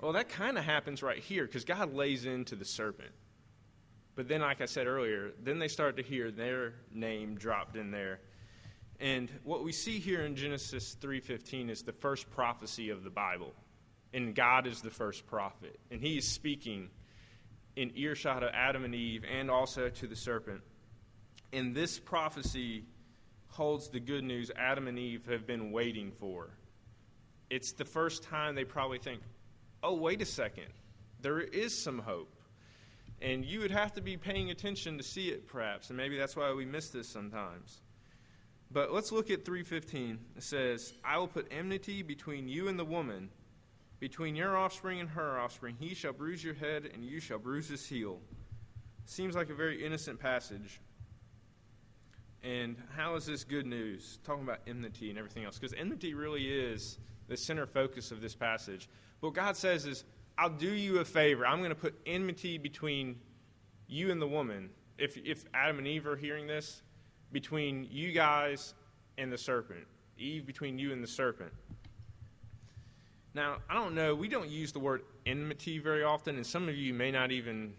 Well, 0.00 0.12
that 0.12 0.28
kind 0.28 0.58
of 0.58 0.64
happens 0.64 1.02
right 1.02 1.18
here 1.18 1.46
because 1.46 1.64
God 1.64 1.94
lays 1.94 2.26
into 2.26 2.56
the 2.56 2.64
serpent. 2.64 3.10
But 4.14 4.28
then, 4.28 4.40
like 4.40 4.60
I 4.60 4.66
said 4.66 4.86
earlier, 4.86 5.32
then 5.42 5.58
they 5.58 5.68
start 5.68 5.96
to 5.96 6.02
hear 6.02 6.30
their 6.30 6.74
name 6.92 7.36
dropped 7.36 7.76
in 7.76 7.90
there. 7.90 8.20
And 9.00 9.30
what 9.42 9.64
we 9.64 9.72
see 9.72 9.98
here 9.98 10.22
in 10.22 10.36
Genesis 10.36 10.96
3:15 11.00 11.70
is 11.70 11.82
the 11.82 11.92
first 11.92 12.30
prophecy 12.30 12.90
of 12.90 13.04
the 13.04 13.10
Bible. 13.10 13.54
And 14.14 14.34
God 14.34 14.66
is 14.66 14.82
the 14.82 14.90
first 14.90 15.26
prophet, 15.26 15.78
and 15.90 16.00
he 16.00 16.18
is 16.18 16.28
speaking 16.28 16.90
in 17.76 17.92
earshot 17.96 18.42
of 18.42 18.50
Adam 18.52 18.84
and 18.84 18.94
Eve 18.94 19.24
and 19.24 19.50
also 19.50 19.88
to 19.88 20.06
the 20.06 20.16
serpent. 20.16 20.60
And 21.52 21.74
this 21.74 21.98
prophecy 21.98 22.84
holds 23.48 23.88
the 23.88 24.00
good 24.00 24.24
news 24.24 24.50
Adam 24.56 24.86
and 24.86 24.98
Eve 24.98 25.26
have 25.26 25.46
been 25.46 25.72
waiting 25.72 26.12
for 26.12 26.50
it's 27.52 27.72
the 27.72 27.84
first 27.84 28.22
time 28.22 28.54
they 28.54 28.64
probably 28.64 28.98
think, 28.98 29.20
oh, 29.82 29.94
wait 29.94 30.22
a 30.22 30.24
second, 30.24 30.72
there 31.20 31.38
is 31.38 31.84
some 31.84 31.98
hope. 31.98 32.34
And 33.20 33.44
you 33.44 33.60
would 33.60 33.70
have 33.70 33.92
to 33.92 34.00
be 34.00 34.16
paying 34.16 34.50
attention 34.50 34.96
to 34.96 35.04
see 35.04 35.28
it, 35.28 35.46
perhaps, 35.46 35.90
and 35.90 35.96
maybe 35.98 36.16
that's 36.16 36.34
why 36.34 36.50
we 36.54 36.64
miss 36.64 36.88
this 36.88 37.06
sometimes. 37.10 37.82
But 38.70 38.90
let's 38.90 39.12
look 39.12 39.30
at 39.30 39.44
315. 39.44 40.18
It 40.34 40.42
says, 40.42 40.94
I 41.04 41.18
will 41.18 41.28
put 41.28 41.46
enmity 41.50 42.02
between 42.02 42.48
you 42.48 42.68
and 42.68 42.78
the 42.78 42.86
woman, 42.86 43.28
Between 44.02 44.34
your 44.34 44.56
offspring 44.56 44.98
and 44.98 45.08
her 45.10 45.38
offspring, 45.38 45.76
he 45.78 45.94
shall 45.94 46.12
bruise 46.12 46.42
your 46.42 46.54
head, 46.54 46.90
and 46.92 47.04
you 47.04 47.20
shall 47.20 47.38
bruise 47.38 47.68
his 47.68 47.86
heel. 47.86 48.18
Seems 49.04 49.36
like 49.36 49.48
a 49.48 49.54
very 49.54 49.86
innocent 49.86 50.18
passage. 50.18 50.80
And 52.42 52.76
how 52.96 53.14
is 53.14 53.26
this 53.26 53.44
good 53.44 53.64
news? 53.64 54.18
Talking 54.24 54.42
about 54.42 54.58
enmity 54.66 55.10
and 55.10 55.16
everything 55.20 55.44
else. 55.44 55.56
Because 55.56 55.72
enmity 55.78 56.14
really 56.14 56.48
is 56.48 56.98
the 57.28 57.36
center 57.36 57.64
focus 57.64 58.10
of 58.10 58.20
this 58.20 58.34
passage. 58.34 58.88
What 59.20 59.34
God 59.34 59.56
says 59.56 59.86
is, 59.86 60.02
I'll 60.36 60.50
do 60.50 60.72
you 60.72 60.98
a 60.98 61.04
favor. 61.04 61.46
I'm 61.46 61.58
going 61.58 61.70
to 61.70 61.76
put 61.76 61.94
enmity 62.04 62.58
between 62.58 63.20
you 63.86 64.10
and 64.10 64.20
the 64.20 64.26
woman. 64.26 64.70
If, 64.98 65.16
if 65.16 65.44
Adam 65.54 65.78
and 65.78 65.86
Eve 65.86 66.08
are 66.08 66.16
hearing 66.16 66.48
this, 66.48 66.82
between 67.30 67.86
you 67.88 68.10
guys 68.10 68.74
and 69.16 69.32
the 69.32 69.38
serpent. 69.38 69.86
Eve 70.18 70.44
between 70.44 70.76
you 70.76 70.92
and 70.92 71.04
the 71.04 71.08
serpent. 71.08 71.52
Now, 73.34 73.58
I 73.68 73.74
don't 73.74 73.94
know, 73.94 74.14
we 74.14 74.28
don't 74.28 74.48
use 74.48 74.72
the 74.72 74.78
word 74.78 75.02
enmity 75.24 75.78
very 75.78 76.02
often, 76.02 76.36
and 76.36 76.46
some 76.46 76.68
of 76.68 76.76
you 76.76 76.92
may 76.92 77.10
not 77.10 77.32
even 77.32 77.72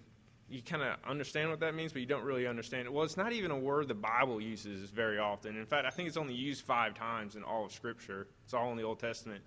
you 0.49 0.61
kind 0.61 0.83
of 0.83 0.97
understand 1.07 1.49
what 1.49 1.59
that 1.61 1.73
means, 1.73 1.91
but 1.93 2.01
you 2.01 2.05
don't 2.05 2.23
really 2.23 2.45
understand 2.45 2.85
it. 2.85 2.93
Well, 2.93 3.03
it's 3.03 3.17
not 3.17 3.33
even 3.33 3.49
a 3.49 3.57
word 3.57 3.87
the 3.87 3.95
Bible 3.95 4.39
uses 4.39 4.89
very 4.89 5.17
often. 5.17 5.57
In 5.57 5.65
fact, 5.65 5.87
I 5.87 5.89
think 5.89 6.07
it's 6.07 6.17
only 6.17 6.35
used 6.35 6.63
five 6.63 6.93
times 6.93 7.35
in 7.35 7.43
all 7.43 7.65
of 7.65 7.71
Scripture. 7.71 8.27
It's 8.43 8.53
all 8.53 8.69
in 8.71 8.77
the 8.77 8.83
Old 8.83 8.99
Testament. 8.99 9.41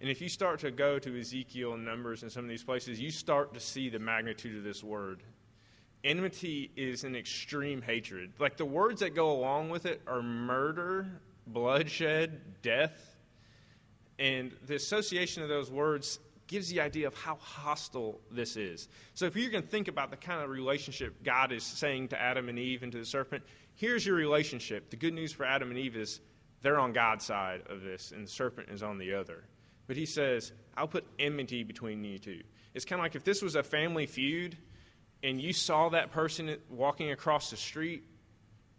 And 0.00 0.08
if 0.08 0.20
you 0.20 0.28
start 0.28 0.60
to 0.60 0.70
go 0.70 0.98
to 0.98 1.20
Ezekiel 1.20 1.74
and 1.74 1.84
Numbers 1.84 2.22
and 2.22 2.30
some 2.30 2.44
of 2.44 2.48
these 2.48 2.64
places, 2.64 3.00
you 3.00 3.10
start 3.10 3.52
to 3.54 3.60
see 3.60 3.88
the 3.88 3.98
magnitude 3.98 4.56
of 4.56 4.64
this 4.64 4.82
word. 4.82 5.22
Enmity 6.04 6.70
is 6.76 7.04
an 7.04 7.16
extreme 7.16 7.82
hatred. 7.82 8.32
Like 8.38 8.56
the 8.56 8.64
words 8.64 9.00
that 9.00 9.14
go 9.14 9.32
along 9.32 9.70
with 9.70 9.86
it 9.86 10.00
are 10.06 10.22
murder, 10.22 11.20
bloodshed, 11.46 12.62
death. 12.62 13.15
And 14.18 14.52
the 14.66 14.74
association 14.74 15.42
of 15.42 15.48
those 15.48 15.70
words 15.70 16.18
gives 16.46 16.68
the 16.68 16.80
idea 16.80 17.06
of 17.06 17.14
how 17.14 17.36
hostile 17.36 18.20
this 18.30 18.56
is. 18.56 18.88
So, 19.14 19.26
if 19.26 19.36
you 19.36 19.50
can 19.50 19.62
think 19.62 19.88
about 19.88 20.10
the 20.10 20.16
kind 20.16 20.42
of 20.42 20.50
relationship 20.50 21.22
God 21.22 21.52
is 21.52 21.64
saying 21.64 22.08
to 22.08 22.20
Adam 22.20 22.48
and 22.48 22.58
Eve 22.58 22.82
and 22.82 22.92
to 22.92 22.98
the 22.98 23.04
serpent, 23.04 23.42
here's 23.74 24.06
your 24.06 24.16
relationship. 24.16 24.90
The 24.90 24.96
good 24.96 25.14
news 25.14 25.32
for 25.32 25.44
Adam 25.44 25.70
and 25.70 25.78
Eve 25.78 25.96
is 25.96 26.20
they're 26.62 26.78
on 26.78 26.92
God's 26.92 27.24
side 27.24 27.62
of 27.68 27.82
this, 27.82 28.12
and 28.12 28.26
the 28.26 28.30
serpent 28.30 28.68
is 28.70 28.82
on 28.82 28.98
the 28.98 29.14
other. 29.14 29.44
But 29.86 29.96
he 29.96 30.06
says, 30.06 30.52
I'll 30.76 30.88
put 30.88 31.04
enmity 31.18 31.62
between 31.62 32.02
you 32.02 32.18
two. 32.18 32.42
It's 32.74 32.84
kind 32.84 33.00
of 33.00 33.04
like 33.04 33.14
if 33.14 33.24
this 33.24 33.40
was 33.40 33.54
a 33.54 33.62
family 33.62 34.06
feud 34.06 34.56
and 35.22 35.40
you 35.40 35.52
saw 35.52 35.88
that 35.90 36.10
person 36.10 36.56
walking 36.68 37.10
across 37.10 37.50
the 37.50 37.56
street, 37.56 38.04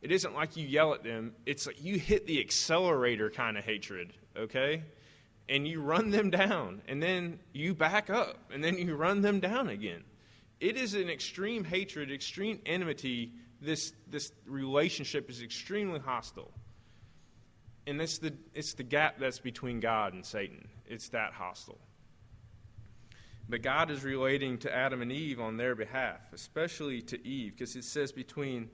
it 0.02 0.12
isn't 0.12 0.36
like 0.36 0.56
you 0.56 0.68
yell 0.68 0.94
at 0.94 1.04
them, 1.04 1.34
it's 1.46 1.66
like 1.66 1.84
you 1.84 1.98
hit 1.98 2.28
the 2.28 2.40
accelerator 2.40 3.30
kind 3.30 3.58
of 3.58 3.64
hatred, 3.64 4.14
okay? 4.36 4.84
And 5.50 5.68
you 5.68 5.82
run 5.82 6.12
them 6.12 6.30
down, 6.30 6.82
and 6.88 7.02
then 7.02 7.40
you 7.54 7.74
back 7.74 8.10
up, 8.10 8.38
and 8.52 8.64
then 8.64 8.78
you 8.78 8.96
run 8.96 9.22
them 9.22 9.40
down 9.40 9.70
again. 9.70 10.04
It 10.60 10.78
is 10.78 10.94
an 10.94 11.10
extreme 11.10 11.64
hatred, 11.64 12.12
extreme 12.12 12.60
enmity. 12.66 13.32
This, 13.62 13.94
this 14.10 14.32
relationship 14.46 15.30
is 15.30 15.42
extremely 15.42 16.00
hostile. 16.00 16.52
And 17.86 18.02
it's 18.02 18.18
the, 18.18 18.34
it's 18.54 18.74
the 18.74 18.84
gap 18.84 19.20
that's 19.20 19.40
between 19.40 19.80
God 19.80 20.14
and 20.14 20.26
Satan. 20.26 20.68
It's 20.88 21.10
that 21.10 21.32
hostile. 21.32 21.80
But 23.50 23.62
God 23.62 23.90
is 23.92 24.04
relating 24.04 24.58
to 24.60 24.76
Adam 24.76 25.02
and 25.02 25.12
Eve 25.12 25.40
on 25.40 25.56
their 25.56 25.74
behalf, 25.74 26.20
especially 26.34 27.02
to 27.04 27.26
Eve, 27.26 27.54
because 27.54 27.76
it 27.78 27.86
says 27.86 28.12
between 28.12 28.70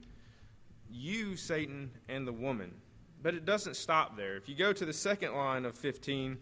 you, 0.90 1.36
Satan, 1.36 1.92
and 2.10 2.28
the 2.28 2.34
woman. 2.34 2.74
But 3.22 3.36
it 3.36 3.46
doesn't 3.46 3.76
stop 3.76 4.18
there. 4.18 4.36
If 4.36 4.50
you 4.50 4.56
go 4.56 4.74
to 4.74 4.86
the 4.86 4.94
second 4.94 5.36
line 5.36 5.66
of 5.66 5.76
15, 5.76 6.38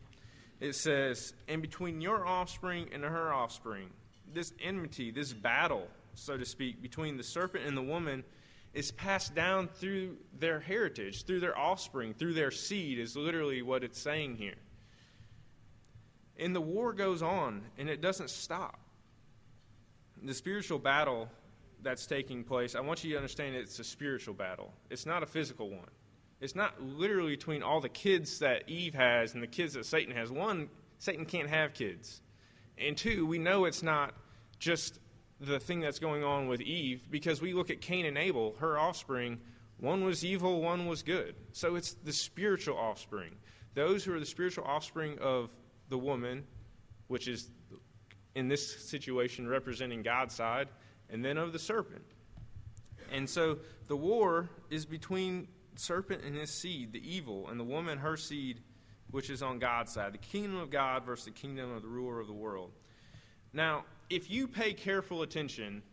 it 0.62 0.75
says, 0.75 1.34
and 1.48 1.62
between 1.62 2.00
your 2.00 2.25
offspring 2.25 2.88
and 2.94 3.03
her 3.03 3.34
offspring, 3.34 3.89
this 4.32 4.53
enmity, 4.62 5.10
this 5.10 5.34
battle, 5.34 5.88
so 6.13 6.38
to 6.38 6.46
speak, 6.46 6.82
between 6.82 7.18
the 7.18 7.24
serpent 7.24 7.65
and 7.65 7.75
the 7.75 7.82
woman 7.82 8.24
is 8.74 8.91
passed 8.91 9.34
down 9.34 9.68
through 9.68 10.15
their 10.39 10.60
heritage, 10.60 11.25
through 11.25 11.39
their 11.39 11.58
offspring, 11.58 12.13
through 12.13 12.36
their 12.36 12.51
seed, 12.51 13.00
is 13.00 13.18
literally 13.18 13.63
what 13.63 13.84
it's 13.84 14.00
saying 14.00 14.36
here. 14.36 14.56
And 16.38 16.56
the 16.56 16.62
war 16.62 16.94
goes 16.94 17.24
on, 17.24 17.63
and 17.80 17.89
it 17.89 18.00
doesn't 18.00 18.30
stop. 18.30 18.80
The 20.24 20.34
spiritual 20.34 20.77
battle 20.77 21.27
that's 21.82 22.06
taking 22.06 22.44
place, 22.44 22.75
I 22.75 22.82
want 22.82 23.03
you 23.03 23.10
to 23.12 23.18
understand 23.18 23.56
it's 23.56 23.80
a 23.80 23.84
spiritual 23.84 24.36
battle, 24.36 24.72
it's 24.91 25.08
not 25.08 25.24
a 25.24 25.25
physical 25.25 25.72
one. 25.72 25.89
It's 26.41 26.55
not 26.55 26.81
literally 26.81 27.36
between 27.36 27.62
all 27.62 27.79
the 27.79 27.89
kids 27.89 28.39
that 28.39 28.67
Eve 28.67 28.95
has 28.95 29.36
and 29.36 29.43
the 29.43 29.48
kids 29.48 29.75
that 29.75 29.86
Satan 29.86 30.15
has. 30.15 30.31
One, 30.31 30.69
Satan 30.98 31.25
can't 31.25 31.48
have 31.48 31.74
kids. 31.74 32.21
And 32.79 32.98
two, 32.98 33.27
we 33.27 33.38
know 33.38 33.65
it's 33.65 33.83
not 33.83 34.15
just 34.57 35.00
the 35.39 35.60
thing 35.60 35.79
that's 35.79 36.00
going 36.00 36.24
on 36.24 36.48
with 36.48 36.60
Eve 36.62 37.07
because 37.12 37.41
we 37.41 37.53
look 37.53 37.69
at 37.69 37.79
Cain 37.79 38.05
and 38.05 38.17
Abel, 38.17 38.55
her 38.60 38.77
offspring, 38.77 39.39
one 39.79 40.03
was 40.03 40.25
evil, 40.25 40.62
one 40.62 40.88
was 40.88 41.03
good. 41.03 41.36
So 41.53 41.75
it's 41.75 41.93
the 41.93 42.13
spiritual 42.13 42.77
offspring. 42.77 43.36
Those 43.75 44.03
who 44.03 44.13
are 44.13 44.19
the 44.19 44.25
spiritual 44.25 44.63
offspring 44.65 45.17
of 45.19 45.51
the 45.89 45.98
woman, 45.98 46.43
which 47.07 47.27
is 47.27 47.50
in 48.36 48.48
this 48.48 48.89
situation 48.89 49.48
representing 49.48 50.01
God's 50.01 50.33
side, 50.33 50.69
and 51.10 51.24
then 51.24 51.38
of 51.38 51.53
the 51.53 51.60
serpent. 51.60 52.03
And 53.12 53.29
so 53.29 53.60
the 53.88 53.98
war 53.98 54.50
is 54.69 54.86
between 54.86 55.48
serpent 55.75 56.24
and 56.24 56.36
his 56.36 56.51
seed, 56.51 56.94
the 56.94 57.16
evil, 57.16 57.48
and 57.50 57.60
the 57.60 57.63
woman, 57.63 57.98
her 57.98 58.18
seed, 58.18 58.62
which 59.12 59.30
is 59.30 59.42
on 59.42 59.60
God's 59.60 59.94
side. 59.94 60.13
The 60.13 60.20
kingdom 60.20 60.58
of 60.58 60.70
God 60.70 61.06
versus 61.06 61.25
the 61.25 61.32
kingdom 61.32 61.72
of 61.74 61.82
the 61.82 61.88
ruler 61.88 62.20
of 62.20 62.28
the 62.28 62.34
world. 62.34 62.72
Now, 63.54 63.86
if 64.10 64.30
you 64.30 64.48
pay 64.48 64.74
careful 64.74 65.22
attention, 65.22 65.84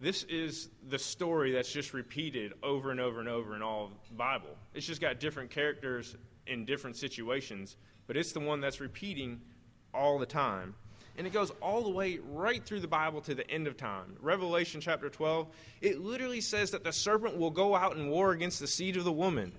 this 0.00 0.24
is 0.24 0.68
the 0.88 0.98
story 0.98 1.52
that's 1.52 1.72
just 1.72 1.94
repeated 1.94 2.52
over 2.62 2.90
and 2.90 3.00
over 3.00 3.20
and 3.20 3.28
over 3.28 3.54
in 3.54 3.62
all 3.62 3.86
of 3.86 3.90
the 4.08 4.14
Bible. 4.14 4.56
It's 4.74 4.86
just 4.86 5.00
got 5.00 5.20
different 5.20 5.50
characters 5.50 6.16
in 6.46 6.64
different 6.64 6.96
situations, 6.96 7.76
but 8.06 8.16
it's 8.16 8.32
the 8.32 8.40
one 8.40 8.60
that's 8.60 8.80
repeating 8.80 9.40
all 9.92 10.18
the 10.18 10.26
time 10.26 10.74
and 11.16 11.26
it 11.26 11.32
goes 11.32 11.50
all 11.62 11.82
the 11.82 11.90
way 11.90 12.18
right 12.32 12.64
through 12.64 12.80
the 12.80 12.88
Bible 12.88 13.20
to 13.22 13.34
the 13.34 13.48
end 13.50 13.66
of 13.66 13.76
time. 13.76 14.16
Revelation 14.20 14.80
chapter 14.80 15.08
12, 15.08 15.48
it 15.80 16.00
literally 16.00 16.40
says 16.40 16.72
that 16.72 16.84
the 16.84 16.92
serpent 16.92 17.38
will 17.38 17.50
go 17.50 17.74
out 17.74 17.96
and 17.96 18.10
war 18.10 18.32
against 18.32 18.60
the 18.60 18.66
seed 18.66 18.96
of 18.96 19.04
the 19.04 19.12
woman. 19.12 19.52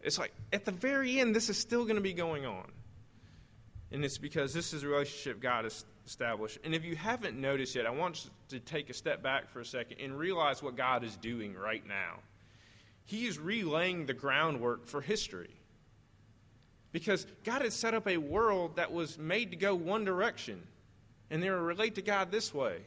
It's 0.00 0.18
like 0.18 0.32
at 0.52 0.64
the 0.64 0.72
very 0.72 1.20
end, 1.20 1.34
this 1.36 1.48
is 1.48 1.56
still 1.56 1.84
going 1.84 1.96
to 1.96 2.02
be 2.02 2.12
going 2.12 2.46
on. 2.46 2.70
And 3.92 4.04
it's 4.04 4.18
because 4.18 4.52
this 4.52 4.72
is 4.72 4.82
a 4.82 4.88
relationship 4.88 5.40
God 5.40 5.64
has 5.64 5.84
established. 6.06 6.58
And 6.64 6.74
if 6.74 6.84
you 6.84 6.96
haven't 6.96 7.38
noticed 7.38 7.74
yet, 7.74 7.86
I 7.86 7.90
want 7.90 8.24
you 8.24 8.58
to 8.58 8.60
take 8.60 8.90
a 8.90 8.94
step 8.94 9.22
back 9.22 9.50
for 9.50 9.60
a 9.60 9.64
second 9.64 10.00
and 10.00 10.18
realize 10.18 10.62
what 10.62 10.76
God 10.76 11.04
is 11.04 11.16
doing 11.16 11.54
right 11.54 11.86
now. 11.86 12.20
He 13.04 13.26
is 13.26 13.38
relaying 13.38 14.06
the 14.06 14.14
groundwork 14.14 14.86
for 14.86 15.00
history. 15.00 15.50
Because 16.92 17.26
God 17.44 17.62
had 17.62 17.72
set 17.72 17.94
up 17.94 18.06
a 18.06 18.18
world 18.18 18.76
that 18.76 18.92
was 18.92 19.18
made 19.18 19.50
to 19.50 19.56
go 19.56 19.74
one 19.74 20.04
direction, 20.04 20.62
and 21.30 21.42
they 21.42 21.50
were 21.50 21.62
relate 21.62 21.94
to 21.96 22.02
God 22.02 22.30
this 22.30 22.52
way. 22.52 22.78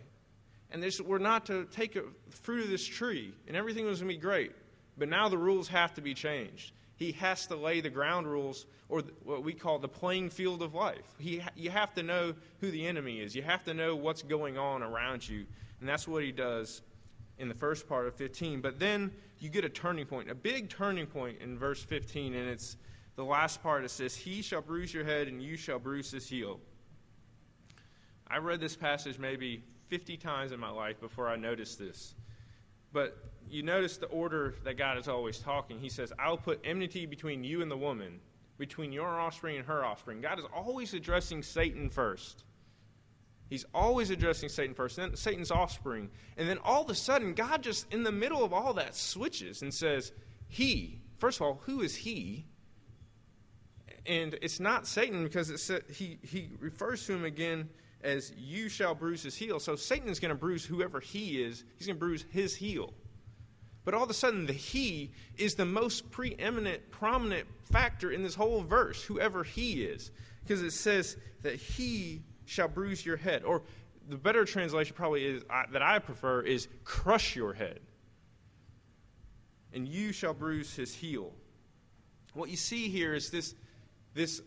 And 0.71 0.81
this, 0.81 1.01
we're 1.01 1.17
not 1.17 1.45
to 1.47 1.65
take 1.65 1.95
a 1.95 2.03
fruit 2.29 2.63
of 2.63 2.69
this 2.69 2.85
tree, 2.85 3.33
and 3.47 3.57
everything 3.57 3.85
was 3.85 4.00
going 4.00 4.09
to 4.09 4.15
be 4.15 4.21
great. 4.21 4.51
But 4.97 5.09
now 5.09 5.29
the 5.29 5.38
rules 5.38 5.67
have 5.69 5.93
to 5.95 6.01
be 6.01 6.13
changed. 6.13 6.71
He 6.97 7.12
has 7.13 7.47
to 7.47 7.55
lay 7.55 7.81
the 7.81 7.89
ground 7.89 8.27
rules, 8.27 8.65
or 8.88 9.01
what 9.24 9.43
we 9.43 9.53
call 9.53 9.79
the 9.79 9.88
playing 9.88 10.29
field 10.29 10.62
of 10.62 10.74
life. 10.74 11.15
He, 11.17 11.41
you 11.55 11.69
have 11.71 11.93
to 11.95 12.03
know 12.03 12.33
who 12.62 12.71
the 12.71 12.85
enemy 12.85 13.19
is. 13.19 13.35
You 13.35 13.41
have 13.41 13.63
to 13.65 13.74
know 13.74 13.95
what's 13.95 14.21
going 14.21 14.57
on 14.57 14.81
around 14.81 15.27
you. 15.27 15.45
And 15.79 15.89
that's 15.89 16.07
what 16.07 16.24
he 16.24 16.31
does 16.31 16.81
in 17.38 17.50
the 17.50 17.55
first 17.55 17.88
part 17.88 18.07
of 18.07 18.15
15. 18.15 18.62
But 18.62 18.79
then 18.79 19.12
you 19.39 19.50
get 19.50 19.65
a 19.65 19.69
turning 19.69 20.05
point, 20.05 20.29
a 20.29 20.35
big 20.35 20.69
turning 20.69 21.05
point 21.05 21.39
in 21.41 21.57
verse 21.57 21.83
15, 21.83 22.33
and 22.33 22.50
it's 22.50 22.77
the 23.15 23.24
last 23.24 23.63
part 23.63 23.84
it 23.86 23.91
says, 23.91 24.15
He 24.15 24.41
shall 24.41 24.62
bruise 24.62 24.93
your 24.93 25.05
head 25.05 25.27
and 25.27 25.41
you 25.41 25.57
shall 25.57 25.79
bruise 25.79 26.12
his 26.12 26.27
heel. 26.27 26.60
I 28.27 28.38
read 28.38 28.60
this 28.60 28.75
passage 28.75 29.19
maybe 29.19 29.63
50 29.88 30.17
times 30.17 30.51
in 30.51 30.60
my 30.60 30.69
life 30.69 31.00
before 31.00 31.29
I 31.29 31.36
noticed 31.36 31.79
this. 31.79 32.15
But 32.91 33.17
you 33.50 33.62
notice 33.62 33.98
the 33.98 34.07
order 34.07 34.55
that 34.63 34.77
God 34.77 34.98
is 34.98 35.07
always 35.07 35.39
talking. 35.39 35.79
He 35.79 35.89
says, 35.89 36.12
I'll 36.17 36.38
put 36.38 36.60
enmity 36.63 37.05
between 37.05 37.43
you 37.43 37.62
and 37.62 37.69
the 37.69 37.77
woman, 37.77 38.19
between 38.57 38.91
your 38.91 39.19
offspring 39.19 39.57
and 39.57 39.65
her 39.65 39.86
offspring. 39.86 40.22
God 40.22 40.39
is 40.39 40.45
always 40.53 40.93
addressing 40.93 41.43
Satan 41.43 41.89
first. 41.89 42.43
He's 43.48 43.65
always 43.75 44.10
addressing 44.10 44.50
Satan 44.50 44.74
first, 44.74 44.95
then 44.95 45.15
Satan's 45.15 45.51
offspring. 45.51 46.10
And 46.36 46.50
then 46.50 46.57
all 46.63 46.84
of 46.84 46.89
a 46.89 46.95
sudden, 46.95 47.34
God 47.34 47.62
just, 47.62 47.91
in 47.93 48.03
the 48.03 48.12
middle 48.12 48.43
of 48.43 48.53
all 48.53 48.74
that, 48.74 48.95
switches 48.95 49.62
and 49.62 49.74
says, 49.74 50.12
He. 50.48 51.01
First 51.19 51.39
of 51.39 51.43
all, 51.43 51.62
who 51.65 51.81
is 51.81 51.95
He? 51.95 52.48
And 54.05 54.38
it's 54.41 54.59
not 54.59 54.85
Satan 54.88 55.24
because 55.24 55.50
it 55.50 55.85
he, 55.89 56.19
he 56.21 56.50
refers 56.59 57.05
to 57.07 57.13
him 57.13 57.25
again 57.25 57.69
as 58.03 58.31
you 58.38 58.69
shall 58.69 58.93
bruise 58.93 59.24
his 59.24 59.35
heel. 59.35 59.59
So 59.59 59.75
Satan 59.75 60.09
is 60.09 60.19
going 60.19 60.29
to 60.29 60.35
bruise 60.35 60.63
whoever 60.63 61.00
he 61.00 61.41
is, 61.41 61.63
he's 61.77 61.88
going 61.88 61.97
to 61.97 62.00
bruise 62.00 62.25
his 62.29 62.55
heel. 62.55 62.93
But 63.83 63.93
all 63.93 64.03
of 64.03 64.09
a 64.09 64.15
sudden, 64.15 64.47
the 64.47 64.53
he 64.53 65.12
is 65.38 65.55
the 65.55 65.65
most 65.65 66.09
preeminent, 66.12 66.89
prominent 66.91 67.47
factor 67.71 68.12
in 68.12 68.24
this 68.24 68.33
whole 68.33 68.62
verse, 68.62 69.03
whoever 69.03 69.43
he 69.43 69.83
is. 69.83 70.12
Because 70.41 70.62
it 70.62 70.71
says 70.71 71.17
that 71.43 71.55
he 71.55 72.24
shall 72.45 72.67
bruise 72.67 73.05
your 73.05 73.17
head. 73.17 73.43
Or 73.43 73.62
the 74.09 74.17
better 74.17 74.43
translation 74.45 74.95
probably 74.95 75.25
is 75.25 75.43
I, 75.50 75.65
that 75.71 75.83
I 75.83 76.00
prefer 76.00 76.41
is 76.41 76.67
crush 76.83 77.35
your 77.35 77.53
head. 77.53 77.79
And 79.74 79.88
you 79.88 80.12
shall 80.12 80.33
bruise 80.33 80.75
his 80.75 80.93
heel. 80.93 81.31
What 82.33 82.50
you 82.50 82.57
see 82.57 82.89
here 82.89 83.13
is 83.13 83.29
this 83.29 83.55
this 84.15 84.41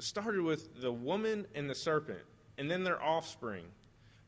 started 0.00 0.42
with 0.42 0.80
the 0.80 0.92
woman 0.92 1.46
and 1.54 1.70
the 1.70 1.74
serpent, 1.74 2.22
and 2.58 2.68
then 2.68 2.82
their 2.82 3.00
offspring. 3.00 3.64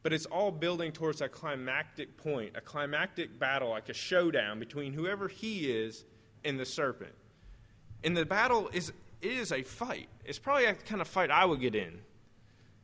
But 0.03 0.13
it's 0.13 0.27
all 0.27 0.51
building 0.51 0.93
towards 0.93 1.21
a 1.21 1.29
climactic 1.29 2.17
point, 2.17 2.53
a 2.57 2.61
climactic 2.61 3.39
battle, 3.39 3.71
like 3.71 3.89
a 3.89 3.95
showdown 3.95 4.59
between 4.59 4.93
whoever 4.93 5.29
he 5.29 5.71
is 5.71 6.05
and 6.45 6.59
the 6.59 6.67
serpent. 6.67 7.15
And 8.05 8.17
the 8.17 8.27
battle 8.27 8.69
is 8.73 8.93
is 9.21 9.53
a 9.53 9.63
fight. 9.63 10.09
It's 10.25 10.39
probably 10.39 10.67
a 10.67 10.75
kind 10.75 11.01
of 11.01 11.09
fight 11.09 11.31
I 11.31 11.45
would 11.45 11.61
get 11.61 11.75
in. 11.75 12.01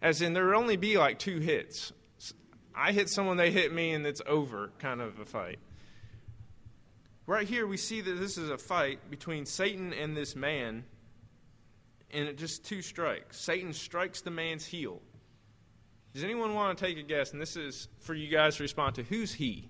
As 0.01 0.23
in, 0.23 0.33
there 0.33 0.47
would 0.47 0.55
only 0.55 0.77
be 0.77 0.97
like 0.97 1.19
two 1.19 1.41
hits. 1.41 1.93
I 2.75 2.93
hit 2.93 3.09
someone, 3.09 3.37
they 3.37 3.51
hit 3.51 3.73
me, 3.73 3.91
and 3.91 4.07
it's 4.07 4.23
over, 4.25 4.71
kind 4.79 5.01
of 5.01 5.19
a 5.19 5.25
fight. 5.25 5.59
Right 7.27 7.47
here, 7.47 7.67
we 7.67 7.77
see 7.77 8.01
that 8.01 8.21
this 8.21 8.39
is 8.39 8.51
a 8.51 8.57
fight 8.57 9.11
between 9.11 9.45
Satan 9.45 9.93
and 9.93 10.17
this 10.17 10.37
man, 10.37 10.85
and 12.13 12.29
it 12.29 12.39
just 12.39 12.65
two 12.65 12.83
strikes. 12.83 13.39
Satan 13.39 13.73
strikes 13.73 14.21
the 14.21 14.31
man's 14.31 14.65
heel. 14.65 15.01
Does 16.15 16.25
anyone 16.25 16.55
want 16.55 16.77
to 16.77 16.85
take 16.85 16.99
a 16.99 17.03
guess? 17.03 17.33
And 17.33 17.41
this 17.41 17.57
is 17.57 17.89
for 18.01 18.15
you 18.15 18.29
guys 18.29 18.57
to 18.57 18.63
respond 18.63 18.95
to 18.97 19.03
who's 19.03 19.33
he? 19.33 19.69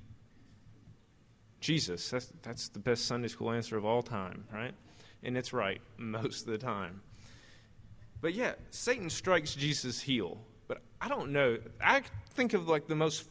Jesus. 1.60 2.08
That's, 2.10 2.32
that's 2.42 2.68
the 2.68 2.78
best 2.78 3.06
Sunday 3.06 3.28
school 3.28 3.50
answer 3.50 3.76
of 3.76 3.84
all 3.84 4.02
time, 4.02 4.44
right? 4.52 4.74
And 5.22 5.36
it's 5.36 5.52
right 5.52 5.80
most 5.96 6.46
of 6.46 6.52
the 6.52 6.58
time. 6.58 7.00
But 8.20 8.34
yeah, 8.34 8.52
Satan 8.70 9.10
strikes 9.10 9.54
Jesus' 9.54 10.00
heel. 10.00 10.38
But 10.68 10.80
I 11.00 11.08
don't 11.08 11.32
know. 11.32 11.58
I 11.82 12.02
think 12.34 12.54
of 12.54 12.68
like 12.68 12.86
the 12.86 12.94
most 12.94 13.28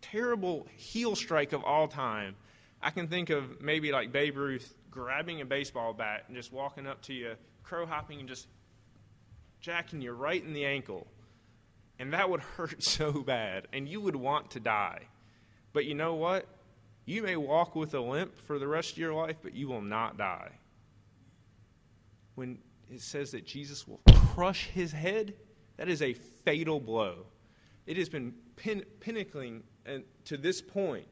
terrible 0.00 0.66
heel 0.76 1.16
strike 1.16 1.52
of 1.52 1.64
all 1.64 1.88
time. 1.88 2.36
I 2.82 2.90
can 2.90 3.08
think 3.08 3.30
of 3.30 3.60
maybe 3.62 3.92
like 3.92 4.12
Babe 4.12 4.36
Ruth 4.36 4.74
grabbing 4.90 5.40
a 5.40 5.44
baseball 5.44 5.92
bat 5.92 6.24
and 6.28 6.36
just 6.36 6.52
walking 6.52 6.86
up 6.86 7.02
to 7.02 7.14
you, 7.14 7.34
crow 7.64 7.86
hopping, 7.86 8.20
and 8.20 8.28
just 8.28 8.46
jacking 9.60 10.00
you 10.00 10.12
right 10.12 10.42
in 10.42 10.52
the 10.52 10.64
ankle. 10.64 11.06
And 11.98 12.12
that 12.12 12.28
would 12.28 12.40
hurt 12.56 12.82
so 12.82 13.12
bad, 13.12 13.68
and 13.72 13.88
you 13.88 14.00
would 14.00 14.16
want 14.16 14.52
to 14.52 14.60
die. 14.60 15.00
But 15.72 15.86
you 15.86 15.94
know 15.94 16.14
what? 16.14 16.46
You 17.06 17.22
may 17.22 17.36
walk 17.36 17.74
with 17.74 17.94
a 17.94 18.00
limp 18.00 18.38
for 18.38 18.58
the 18.58 18.66
rest 18.66 18.92
of 18.92 18.98
your 18.98 19.12
life, 19.12 19.36
but 19.42 19.54
you 19.54 19.68
will 19.68 19.82
not 19.82 20.16
die. 20.16 20.52
When 22.34 22.58
it 22.90 23.02
says 23.02 23.30
that 23.32 23.46
Jesus 23.46 23.86
will 23.86 24.00
crush 24.34 24.66
his 24.68 24.92
head, 24.92 25.34
that 25.76 25.88
is 25.88 26.00
a 26.02 26.14
fatal 26.14 26.80
blow. 26.80 27.26
It 27.86 27.96
has 27.96 28.08
been 28.08 28.34
pin- 28.56 28.84
pinnacling 29.00 29.62
uh, 29.86 29.98
to 30.26 30.36
this 30.36 30.62
point. 30.62 31.06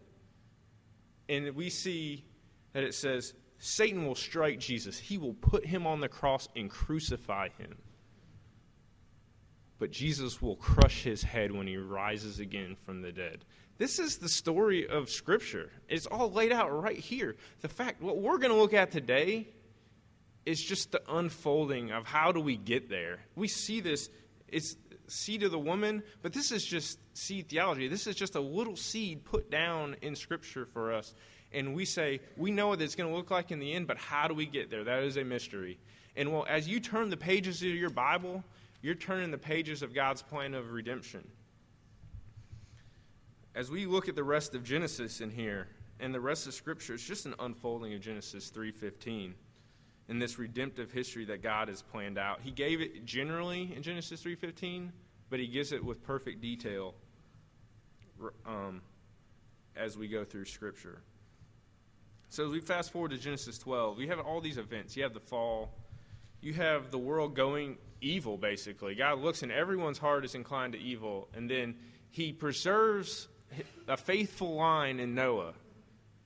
And 1.28 1.54
we 1.54 1.70
see 1.70 2.24
that 2.72 2.82
it 2.82 2.94
says 2.94 3.34
Satan 3.64 4.04
will 4.04 4.16
strike 4.16 4.58
Jesus, 4.58 4.98
he 4.98 5.18
will 5.18 5.34
put 5.34 5.64
him 5.64 5.86
on 5.86 6.00
the 6.00 6.08
cross 6.08 6.48
and 6.56 6.68
crucify 6.68 7.48
him. 7.58 7.76
But 9.78 9.92
Jesus 9.92 10.42
will 10.42 10.56
crush 10.56 11.04
his 11.04 11.22
head 11.22 11.52
when 11.52 11.68
he 11.68 11.76
rises 11.76 12.40
again 12.40 12.76
from 12.84 13.02
the 13.02 13.12
dead. 13.12 13.44
This 13.78 14.00
is 14.00 14.18
the 14.18 14.28
story 14.28 14.88
of 14.88 15.08
Scripture. 15.08 15.70
It's 15.88 16.06
all 16.06 16.32
laid 16.32 16.50
out 16.50 16.72
right 16.72 16.98
here. 16.98 17.36
The 17.60 17.68
fact, 17.68 18.02
what 18.02 18.18
we're 18.18 18.38
going 18.38 18.50
to 18.50 18.58
look 18.58 18.74
at 18.74 18.90
today 18.90 19.46
is 20.44 20.60
just 20.60 20.90
the 20.90 21.02
unfolding 21.08 21.92
of 21.92 22.04
how 22.04 22.32
do 22.32 22.40
we 22.40 22.56
get 22.56 22.90
there. 22.90 23.20
We 23.36 23.46
see 23.46 23.80
this, 23.80 24.10
it's 24.48 24.74
seed 25.06 25.44
of 25.44 25.52
the 25.52 25.58
woman, 25.60 26.02
but 26.20 26.32
this 26.32 26.50
is 26.50 26.64
just 26.64 26.98
seed 27.14 27.48
theology. 27.48 27.86
This 27.86 28.08
is 28.08 28.16
just 28.16 28.34
a 28.34 28.40
little 28.40 28.74
seed 28.74 29.24
put 29.24 29.52
down 29.52 29.94
in 30.02 30.16
Scripture 30.16 30.66
for 30.66 30.92
us. 30.92 31.14
And 31.52 31.74
we 31.74 31.84
say, 31.84 32.20
we 32.36 32.50
know 32.50 32.68
what 32.68 32.80
it's 32.80 32.94
going 32.94 33.10
to 33.10 33.16
look 33.16 33.30
like 33.30 33.50
in 33.50 33.58
the 33.58 33.72
end, 33.72 33.86
but 33.86 33.98
how 33.98 34.26
do 34.26 34.34
we 34.34 34.46
get 34.46 34.70
there? 34.70 34.84
That 34.84 35.02
is 35.02 35.16
a 35.16 35.24
mystery. 35.24 35.78
And 36.16 36.32
well, 36.32 36.46
as 36.48 36.68
you 36.68 36.80
turn 36.80 37.10
the 37.10 37.16
pages 37.16 37.62
of 37.62 37.68
your 37.68 37.90
Bible, 37.90 38.42
you're 38.82 38.94
turning 38.94 39.30
the 39.30 39.38
pages 39.38 39.82
of 39.82 39.94
God's 39.94 40.22
plan 40.22 40.54
of 40.54 40.72
redemption. 40.72 41.26
As 43.54 43.70
we 43.70 43.86
look 43.86 44.08
at 44.08 44.16
the 44.16 44.24
rest 44.24 44.54
of 44.54 44.64
Genesis 44.64 45.20
in 45.20 45.30
here 45.30 45.68
and 46.00 46.14
the 46.14 46.20
rest 46.20 46.46
of 46.46 46.54
Scripture, 46.54 46.94
it's 46.94 47.06
just 47.06 47.26
an 47.26 47.34
unfolding 47.38 47.94
of 47.94 48.00
Genesis 48.00 48.50
3:15 48.50 49.34
in 50.08 50.18
this 50.18 50.38
redemptive 50.38 50.90
history 50.90 51.24
that 51.26 51.42
God 51.42 51.68
has 51.68 51.82
planned 51.82 52.18
out. 52.18 52.40
He 52.42 52.50
gave 52.50 52.80
it 52.80 53.04
generally 53.04 53.72
in 53.74 53.82
Genesis 53.82 54.22
3:15, 54.22 54.90
but 55.30 55.38
he 55.38 55.46
gives 55.46 55.72
it 55.72 55.84
with 55.84 56.02
perfect 56.02 56.40
detail 56.40 56.94
um, 58.46 58.82
as 59.76 59.96
we 59.96 60.08
go 60.08 60.24
through 60.24 60.46
Scripture. 60.46 61.02
So 62.32 62.48
we 62.48 62.60
fast 62.60 62.92
forward 62.92 63.10
to 63.10 63.18
Genesis 63.18 63.58
12, 63.58 64.00
you 64.00 64.08
have 64.08 64.18
all 64.18 64.40
these 64.40 64.56
events. 64.56 64.96
You 64.96 65.02
have 65.02 65.12
the 65.12 65.20
fall. 65.20 65.74
You 66.40 66.54
have 66.54 66.90
the 66.90 66.96
world 66.96 67.36
going 67.36 67.76
evil, 68.00 68.38
basically. 68.38 68.94
God 68.94 69.18
looks 69.18 69.42
and 69.42 69.52
everyone's 69.52 69.98
heart 69.98 70.24
is 70.24 70.34
inclined 70.34 70.72
to 70.72 70.78
evil, 70.78 71.28
and 71.34 71.50
then 71.50 71.74
he 72.08 72.32
preserves 72.32 73.28
a 73.86 73.98
faithful 73.98 74.54
line 74.54 74.98
in 74.98 75.14
Noah 75.14 75.52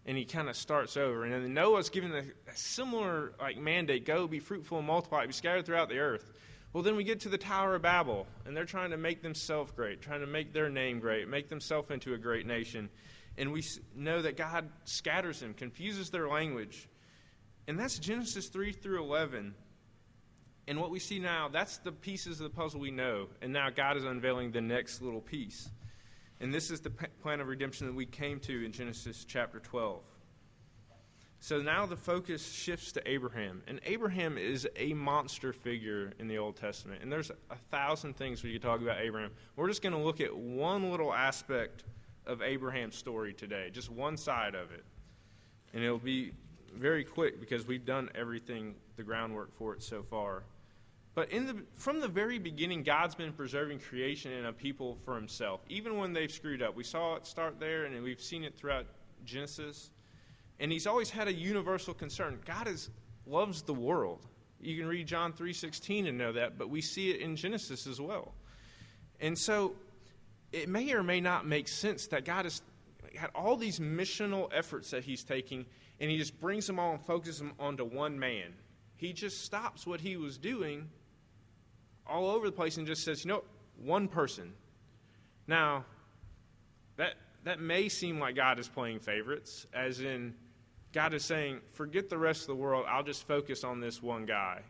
and 0.07 0.17
he 0.17 0.25
kind 0.25 0.49
of 0.49 0.57
starts 0.57 0.97
over. 0.97 1.25
And 1.25 1.33
then 1.33 1.53
Noah's 1.53 1.91
given 1.91 2.13
a, 2.13 2.21
a, 2.21 2.55
similar 2.57 3.33
like 3.41 3.59
mandate: 3.59 4.07
go, 4.07 4.29
be 4.29 4.39
fruitful 4.39 4.79
and 4.79 4.87
multiply, 4.87 5.27
be 5.27 5.33
scattered 5.33 5.67
throughout 5.67 5.89
the 5.89 5.99
earth. 5.99 6.33
Well, 6.73 6.85
then 6.85 6.95
we 6.95 7.03
get 7.03 7.19
to 7.23 7.29
the 7.29 7.39
Tower 7.39 7.75
of 7.75 7.83
Babel, 7.83 8.29
and 8.45 8.57
they're 8.57 8.65
trying 8.65 8.91
to 8.91 8.97
make 8.97 9.23
themselves 9.23 9.73
great, 9.73 10.01
trying 10.01 10.21
to 10.21 10.29
make 10.29 10.53
their 10.53 10.69
name 10.69 11.01
great, 11.01 11.27
make 11.27 11.49
themselves 11.49 11.91
into 11.91 12.15
a 12.15 12.19
great 12.19 12.47
nation. 12.47 12.91
And 13.39 13.53
we 13.53 13.63
know 13.95 14.23
that 14.23 14.37
God 14.37 14.69
scatters 14.85 15.41
them, 15.41 15.55
confuses 15.55 16.11
their 16.11 16.29
language. 16.29 16.89
And 17.69 17.79
that's 17.79 17.99
Genesis 17.99 18.49
3 18.49 18.73
through 18.73 19.03
11. 19.03 19.55
And 20.69 20.81
what 20.81 20.91
we 20.91 20.99
see 20.99 21.19
now, 21.19 21.49
that's 21.49 21.79
the 21.79 21.93
pieces 21.93 22.41
of 22.41 22.45
the 22.45 22.57
puzzle 22.57 22.81
we 22.81 22.91
know. 22.91 23.29
And 23.43 23.53
now 23.53 23.71
God 23.71 23.97
is 23.97 24.05
unveiling 24.05 24.51
the 24.51 24.61
next 24.61 25.03
little 25.03 25.21
piece. 25.21 25.69
And 26.41 26.53
this 26.53 26.71
is 26.71 26.81
the 26.81 26.91
plan 26.91 27.41
of 27.41 27.49
redemption 27.49 27.87
that 27.87 27.95
we 27.95 28.07
came 28.07 28.41
to 28.41 28.65
in 28.65 28.73
Genesis 28.73 29.25
chapter 29.27 29.59
12. 29.61 30.03
So 31.39 31.61
now 31.61 31.87
the 31.87 31.97
focus 31.97 32.51
shifts 32.51 32.93
to 32.93 33.09
Abraham. 33.09 33.63
And 33.69 33.81
Abraham 33.85 34.37
is 34.37 34.67
a 34.77 34.95
monster 34.95 35.53
figure 35.53 36.13
in 36.19 36.27
the 36.27 36.39
Old 36.39 36.57
Testament. 36.57 37.03
And 37.03 37.13
there's 37.13 37.31
a 37.31 37.57
thousand 37.71 38.17
things 38.17 38.43
we 38.43 38.53
could 38.53 38.63
talk 38.63 38.81
about 38.81 38.99
Abraham. 39.01 39.31
We're 39.55 39.69
just 39.69 39.83
going 39.83 39.93
to 39.93 40.01
look 40.01 40.21
at 40.21 40.37
one 40.37 40.91
little 40.91 41.13
aspect 41.13 41.85
of 42.27 42.43
Abraham's 42.43 42.97
story 42.97 43.33
today, 43.33 43.71
just 43.73 43.91
one 43.91 44.17
side 44.17 44.55
of 44.55 44.73
it. 44.73 44.85
And 45.73 45.83
it'll 45.83 45.99
be 45.99 46.33
very 46.75 47.05
quick 47.05 47.41
because 47.41 47.67
we've 47.67 47.85
done 47.85 48.11
everything, 48.15 48.75
the 48.97 49.03
groundwork 49.03 49.55
for 49.57 49.75
it 49.75 49.83
so 49.83 50.03
far. 50.03 50.45
But 51.15 51.31
in 51.31 51.47
the, 51.47 51.57
from 51.75 52.01
the 52.01 52.09
very 52.09 52.39
beginning, 52.39 52.83
God's 52.83 53.15
been 53.15 53.33
preserving 53.33 53.79
creation 53.79 54.33
and 54.33 54.47
a 54.47 54.53
people 54.53 54.99
for 55.05 55.15
himself, 55.15 55.61
even 55.69 55.97
when 55.97 56.13
they've 56.13 56.31
screwed 56.31 56.61
up. 56.63 56.77
We 56.77 56.85
saw 56.85 57.17
it 57.17 57.27
start 57.27 57.59
there, 57.59 57.87
and 57.87 58.03
we've 58.03 58.21
seen 58.21 58.45
it 58.45 58.55
throughout 58.55 58.87
Genesis. 59.25 59.91
And 60.61 60.71
he's 60.71 60.87
always 60.87 61.09
had 61.09 61.27
a 61.27 61.33
universal 61.33 61.95
concern. 61.95 62.39
God 62.45 62.69
is, 62.69 62.91
loves 63.27 63.63
the 63.63 63.73
world. 63.73 64.27
You 64.61 64.77
can 64.79 64.87
read 64.87 65.07
John 65.07 65.33
3.16 65.33 66.07
and 66.07 66.19
know 66.19 66.33
that, 66.33 66.59
but 66.59 66.69
we 66.69 66.83
see 66.83 67.11
it 67.11 67.21
in 67.21 67.35
Genesis 67.35 67.87
as 67.87 67.99
well. 67.99 68.35
And 69.21 69.39
so 69.39 69.75
it 70.57 70.69
may 70.69 70.91
or 70.93 71.03
may 71.03 71.21
not 71.21 71.47
make 71.47 71.69
sense 71.69 72.07
that 72.09 72.25
God 72.25 72.47
has 72.47 72.63
had 73.15 73.31
all 73.35 73.57
these 73.57 73.79
missional 73.79 74.49
efforts 74.53 74.91
that 74.91 75.05
he's 75.05 75.23
taking, 75.23 75.67
and 76.01 76.11
he 76.11 76.17
just 76.17 76.41
brings 76.41 76.67
them 76.67 76.79
all 76.79 76.95
and 76.95 77.05
focuses 77.05 77.39
them 77.39 77.53
onto 77.59 77.85
one 77.85 78.19
man. 78.19 78.55
He 78.97 79.13
just 79.13 79.45
stops 79.45 79.87
what 79.87 80.01
he 80.01 80.17
was 80.17 80.39
doing 80.39 80.89
all 82.07 82.31
over 82.31 82.47
the 82.47 82.53
place 82.53 82.79
and 82.79 82.87
just 82.87 83.05
says, 83.05 83.25
you 83.25 83.29
know, 83.29 83.45
one 83.83 84.09
person. 84.09 84.53
Now, 85.47 85.85
that 86.97 87.15
that 87.45 87.61
may 87.61 87.89
seem 87.89 88.19
like 88.19 88.35
God 88.35 88.59
is 88.59 88.69
playing 88.69 89.01
favorites, 89.01 89.67
as 89.75 90.01
in 90.01 90.35
God 90.93 91.13
is 91.13 91.25
saying, 91.25 91.61
forget 91.75 92.09
the 92.09 92.19
rest 92.19 92.43
of 92.43 92.47
the 92.49 92.57
world. 92.57 92.87
I'll 92.89 93.05
just 93.05 93.27
focus 93.29 93.63
on 93.63 93.79
this 93.81 94.03
one 94.03 94.25
guy. 94.25 94.63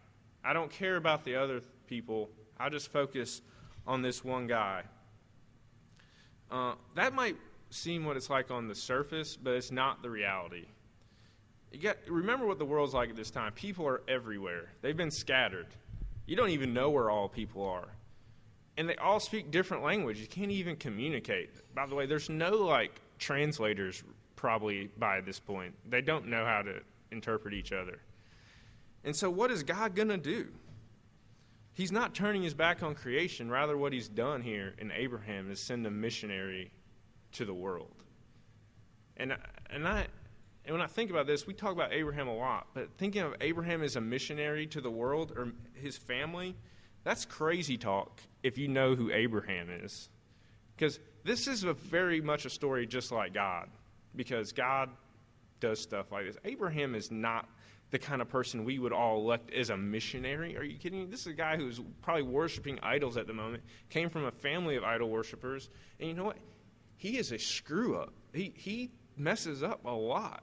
I 0.44 0.52
don't 0.52 0.70
care 0.70 0.96
about 0.96 1.24
the 1.24 1.36
other 1.36 1.62
people. 1.86 2.28
I'll 2.58 2.70
just 2.70 2.92
focus 2.92 3.40
on 3.86 4.02
this 4.02 4.24
one 4.24 4.46
guy. 4.46 4.82
Uh, 6.50 6.74
that 6.94 7.14
might 7.14 7.36
seem 7.70 8.04
what 8.04 8.16
it's 8.16 8.30
like 8.30 8.50
on 8.50 8.68
the 8.68 8.74
surface, 8.74 9.36
but 9.36 9.54
it's 9.54 9.70
not 9.70 10.02
the 10.02 10.10
reality. 10.10 10.66
You 11.72 11.80
got, 11.80 11.96
remember 12.08 12.46
what 12.46 12.58
the 12.58 12.64
world's 12.64 12.94
like 12.94 13.10
at 13.10 13.16
this 13.16 13.30
time. 13.30 13.52
People 13.52 13.86
are 13.86 14.02
everywhere. 14.08 14.70
They've 14.82 14.96
been 14.96 15.10
scattered. 15.10 15.66
You 16.26 16.36
don't 16.36 16.50
even 16.50 16.72
know 16.72 16.90
where 16.90 17.10
all 17.10 17.28
people 17.28 17.64
are. 17.66 17.88
And 18.76 18.88
they 18.88 18.96
all 18.96 19.20
speak 19.20 19.50
different 19.50 19.82
language. 19.82 20.18
You 20.18 20.26
can't 20.26 20.50
even 20.50 20.76
communicate. 20.76 21.50
By 21.74 21.86
the 21.86 21.94
way, 21.94 22.06
there's 22.06 22.28
no 22.28 22.50
like 22.50 23.00
translators 23.18 24.04
probably 24.36 24.90
by 24.98 25.20
this 25.20 25.40
point. 25.40 25.74
They 25.88 26.02
don't 26.02 26.26
know 26.26 26.44
how 26.44 26.62
to 26.62 26.80
interpret 27.10 27.54
each 27.54 27.72
other. 27.72 27.98
And 29.04 29.14
so, 29.14 29.30
what 29.30 29.50
is 29.50 29.62
God 29.62 29.94
going 29.94 30.08
to 30.08 30.18
do? 30.18 30.48
He's 31.76 31.92
not 31.92 32.14
turning 32.14 32.42
his 32.42 32.54
back 32.54 32.82
on 32.82 32.94
creation. 32.94 33.50
Rather, 33.50 33.76
what 33.76 33.92
he's 33.92 34.08
done 34.08 34.40
here 34.40 34.74
in 34.78 34.90
Abraham 34.90 35.50
is 35.50 35.60
send 35.60 35.86
a 35.86 35.90
missionary 35.90 36.70
to 37.32 37.44
the 37.44 37.52
world. 37.52 38.02
And, 39.18 39.36
and, 39.68 39.86
I, 39.86 40.06
and 40.64 40.72
when 40.72 40.80
I 40.80 40.86
think 40.86 41.10
about 41.10 41.26
this, 41.26 41.46
we 41.46 41.52
talk 41.52 41.72
about 41.72 41.92
Abraham 41.92 42.28
a 42.28 42.34
lot, 42.34 42.68
but 42.72 42.96
thinking 42.96 43.20
of 43.20 43.34
Abraham 43.42 43.82
as 43.82 43.96
a 43.96 44.00
missionary 44.00 44.66
to 44.68 44.80
the 44.80 44.90
world 44.90 45.34
or 45.36 45.52
his 45.74 45.98
family, 45.98 46.56
that's 47.04 47.26
crazy 47.26 47.76
talk 47.76 48.22
if 48.42 48.56
you 48.56 48.68
know 48.68 48.94
who 48.94 49.12
Abraham 49.12 49.68
is. 49.68 50.08
Because 50.74 50.98
this 51.24 51.46
is 51.46 51.64
a 51.64 51.74
very 51.74 52.22
much 52.22 52.46
a 52.46 52.50
story 52.50 52.86
just 52.86 53.12
like 53.12 53.34
God, 53.34 53.68
because 54.14 54.52
God 54.52 54.88
does 55.60 55.78
stuff 55.78 56.10
like 56.10 56.24
this. 56.24 56.38
Abraham 56.42 56.94
is 56.94 57.10
not 57.10 57.46
the 57.90 57.98
kind 57.98 58.20
of 58.20 58.28
person 58.28 58.64
we 58.64 58.78
would 58.78 58.92
all 58.92 59.18
elect 59.18 59.52
as 59.52 59.70
a 59.70 59.76
missionary. 59.76 60.56
Are 60.56 60.64
you 60.64 60.76
kidding 60.76 61.00
me? 61.00 61.06
This 61.06 61.20
is 61.20 61.28
a 61.28 61.34
guy 61.34 61.56
who's 61.56 61.80
probably 62.02 62.22
worshiping 62.22 62.78
idols 62.82 63.16
at 63.16 63.26
the 63.26 63.32
moment, 63.32 63.62
came 63.90 64.08
from 64.08 64.24
a 64.24 64.30
family 64.30 64.76
of 64.76 64.84
idol 64.84 65.08
worshippers, 65.08 65.68
and 66.00 66.08
you 66.08 66.14
know 66.14 66.24
what? 66.24 66.38
He 66.96 67.18
is 67.18 67.30
a 67.32 67.38
screw 67.38 67.96
up. 67.96 68.12
He, 68.32 68.52
he 68.56 68.90
messes 69.16 69.62
up 69.62 69.84
a 69.84 69.90
lot. 69.90 70.42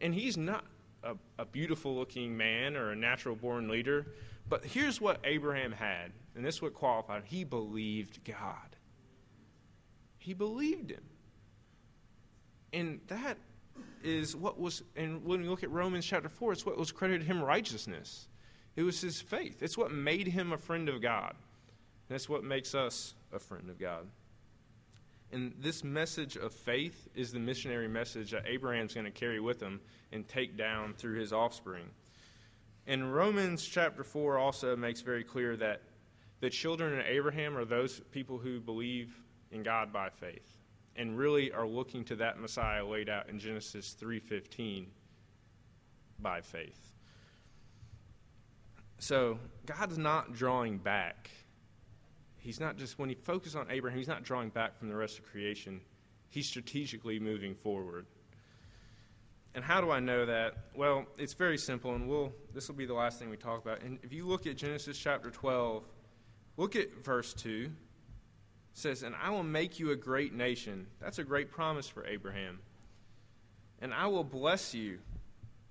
And 0.00 0.12
he's 0.12 0.36
not 0.36 0.64
a, 1.04 1.14
a 1.38 1.44
beautiful 1.44 1.94
looking 1.94 2.36
man 2.36 2.76
or 2.76 2.90
a 2.90 2.96
natural 2.96 3.36
born 3.36 3.68
leader. 3.68 4.06
But 4.48 4.64
here's 4.64 5.00
what 5.00 5.20
Abraham 5.24 5.72
had, 5.72 6.12
and 6.34 6.44
this 6.44 6.56
is 6.56 6.62
what 6.62 6.74
qualified 6.74 7.22
he 7.24 7.44
believed 7.44 8.24
God. 8.24 8.76
He 10.18 10.34
believed 10.34 10.90
him. 10.90 11.04
And 12.72 13.00
that 13.06 13.38
is 14.04 14.36
what 14.36 14.58
was, 14.58 14.82
and 14.96 15.24
when 15.24 15.42
we 15.42 15.48
look 15.48 15.62
at 15.62 15.70
Romans 15.70 16.06
chapter 16.06 16.28
4, 16.28 16.52
it's 16.52 16.66
what 16.66 16.78
was 16.78 16.92
credited 16.92 17.26
him 17.26 17.42
righteousness. 17.42 18.28
It 18.76 18.82
was 18.82 19.00
his 19.00 19.20
faith. 19.20 19.62
It's 19.62 19.76
what 19.76 19.92
made 19.92 20.26
him 20.26 20.52
a 20.52 20.58
friend 20.58 20.88
of 20.88 21.02
God. 21.02 21.34
And 22.08 22.14
That's 22.14 22.28
what 22.28 22.44
makes 22.44 22.74
us 22.74 23.14
a 23.32 23.38
friend 23.38 23.68
of 23.68 23.78
God. 23.78 24.06
And 25.30 25.54
this 25.58 25.82
message 25.82 26.36
of 26.36 26.52
faith 26.52 27.08
is 27.14 27.32
the 27.32 27.38
missionary 27.38 27.88
message 27.88 28.32
that 28.32 28.46
Abraham's 28.46 28.92
going 28.92 29.06
to 29.06 29.10
carry 29.10 29.40
with 29.40 29.60
him 29.60 29.80
and 30.12 30.28
take 30.28 30.56
down 30.56 30.92
through 30.94 31.18
his 31.18 31.32
offspring. 31.32 31.86
And 32.86 33.14
Romans 33.14 33.64
chapter 33.64 34.04
4 34.04 34.38
also 34.38 34.76
makes 34.76 35.00
very 35.00 35.24
clear 35.24 35.56
that 35.56 35.82
the 36.40 36.50
children 36.50 36.98
of 36.98 37.06
Abraham 37.06 37.56
are 37.56 37.64
those 37.64 38.00
people 38.10 38.38
who 38.38 38.60
believe 38.60 39.14
in 39.50 39.62
God 39.62 39.92
by 39.92 40.10
faith 40.10 40.61
and 40.96 41.16
really 41.16 41.52
are 41.52 41.66
looking 41.66 42.04
to 42.06 42.16
that 42.16 42.38
Messiah 42.38 42.84
laid 42.84 43.08
out 43.08 43.28
in 43.28 43.38
Genesis 43.38 43.94
3:15 43.94 44.90
by 46.18 46.40
faith. 46.40 46.92
So, 48.98 49.38
God's 49.66 49.98
not 49.98 50.32
drawing 50.32 50.78
back. 50.78 51.30
He's 52.38 52.60
not 52.60 52.76
just 52.76 52.98
when 52.98 53.08
he 53.08 53.14
focuses 53.14 53.56
on 53.56 53.70
Abraham, 53.70 53.98
he's 53.98 54.08
not 54.08 54.22
drawing 54.22 54.50
back 54.50 54.76
from 54.76 54.88
the 54.88 54.96
rest 54.96 55.18
of 55.18 55.26
creation. 55.26 55.80
He's 56.28 56.46
strategically 56.46 57.18
moving 57.18 57.54
forward. 57.54 58.06
And 59.54 59.64
how 59.64 59.80
do 59.80 59.90
I 59.90 60.00
know 60.00 60.24
that? 60.24 60.54
Well, 60.74 61.04
it's 61.18 61.34
very 61.34 61.58
simple, 61.58 61.94
and 61.94 62.08
we'll 62.08 62.32
this 62.54 62.68
will 62.68 62.74
be 62.74 62.86
the 62.86 62.94
last 62.94 63.18
thing 63.18 63.28
we 63.28 63.36
talk 63.36 63.62
about. 63.62 63.82
And 63.82 63.98
if 64.02 64.12
you 64.12 64.26
look 64.26 64.46
at 64.46 64.56
Genesis 64.56 64.96
chapter 64.98 65.30
12, 65.30 65.84
look 66.56 66.74
at 66.74 67.04
verse 67.04 67.34
2 67.34 67.70
says, 68.74 69.02
And 69.02 69.14
I 69.20 69.30
will 69.30 69.42
make 69.42 69.78
you 69.78 69.90
a 69.90 69.96
great 69.96 70.32
nation. 70.32 70.86
That's 71.00 71.18
a 71.18 71.24
great 71.24 71.50
promise 71.50 71.88
for 71.88 72.06
Abraham. 72.06 72.58
And 73.80 73.92
I 73.92 74.06
will 74.06 74.24
bless 74.24 74.74
you. 74.74 74.98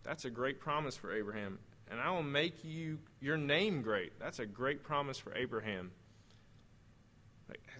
That's 0.03 0.25
a 0.25 0.29
great 0.29 0.59
promise 0.59 0.95
for 0.95 1.15
Abraham. 1.15 1.59
And 1.89 1.99
I 1.99 2.11
will 2.11 2.23
make 2.23 2.63
you 2.63 2.99
your 3.19 3.37
name 3.37 3.81
great. 3.81 4.17
That's 4.19 4.39
a 4.39 4.45
great 4.45 4.83
promise 4.83 5.17
for 5.17 5.35
Abraham. 5.35 5.91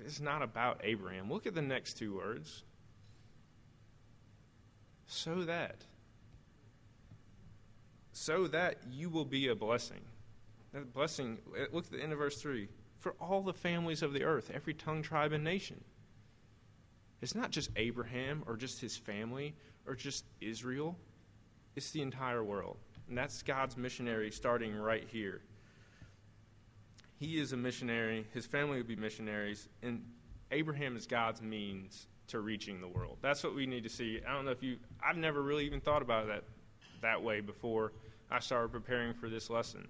It's 0.06 0.20
not 0.20 0.42
about 0.42 0.82
Abraham. 0.84 1.32
Look 1.32 1.48
at 1.48 1.56
the 1.56 1.62
next 1.62 1.94
two 1.94 2.16
words. 2.16 2.64
So 5.06 5.44
that. 5.44 5.86
So 8.12 8.48
that 8.48 8.78
you 8.90 9.10
will 9.10 9.26
be 9.26 9.48
a 9.48 9.56
blessing. 9.56 10.02
That 10.74 10.94
blessing, 10.94 11.38
look 11.72 11.86
at 11.86 11.92
the 11.92 12.02
end 12.02 12.12
of 12.12 12.20
verse 12.20 12.42
3 12.42 12.68
for 13.02 13.16
all 13.20 13.42
the 13.42 13.54
families 13.54 14.04
of 14.04 14.14
the 14.14 14.24
earth, 14.24 14.52
every 14.54 14.74
tongue, 14.74 15.02
tribe, 15.02 15.34
and 15.34 15.44
nation. 15.44 15.84
It's 17.22 17.36
not 17.36 17.52
just 17.52 17.72
Abraham 17.76 18.44
or 18.48 18.56
just 18.56 18.80
his 18.80 18.96
family 18.96 19.56
or 19.88 19.96
just 19.96 20.26
Israel, 20.40 20.96
it's 21.76 21.92
the 21.92 22.02
entire 22.02 22.44
world. 22.44 22.78
And 23.10 23.18
that's 23.18 23.42
God's 23.42 23.76
missionary 23.76 24.32
starting 24.32 24.76
right 24.76 25.06
here. 25.08 25.42
He 27.18 27.40
is 27.40 27.54
a 27.54 27.58
missionary, 27.58 28.26
his 28.34 28.46
family 28.46 28.78
will 28.78 28.88
be 28.88 28.96
missionaries, 28.96 29.68
and 29.84 30.04
Abraham 30.52 30.96
is 30.96 31.06
God's 31.06 31.42
means 31.42 32.08
to 32.28 32.40
reaching 32.40 32.82
the 32.82 32.88
world. 32.88 33.18
That's 33.22 33.44
what 33.44 33.56
we 33.56 33.66
need 33.66 33.84
to 33.84 33.90
see. 33.90 34.22
I 34.28 34.34
don't 34.34 34.46
know 34.46 34.52
if 34.52 34.64
you, 34.64 34.78
I've 35.04 35.18
never 35.18 35.42
really 35.42 35.66
even 35.66 35.82
thought 35.82 36.02
about 36.02 36.28
that 36.28 36.44
that 37.02 37.22
way 37.22 37.42
before 37.42 37.94
I 38.30 38.40
started 38.40 38.72
preparing 38.72 39.14
for 39.16 39.28
this 39.28 39.50
lesson 39.50 39.88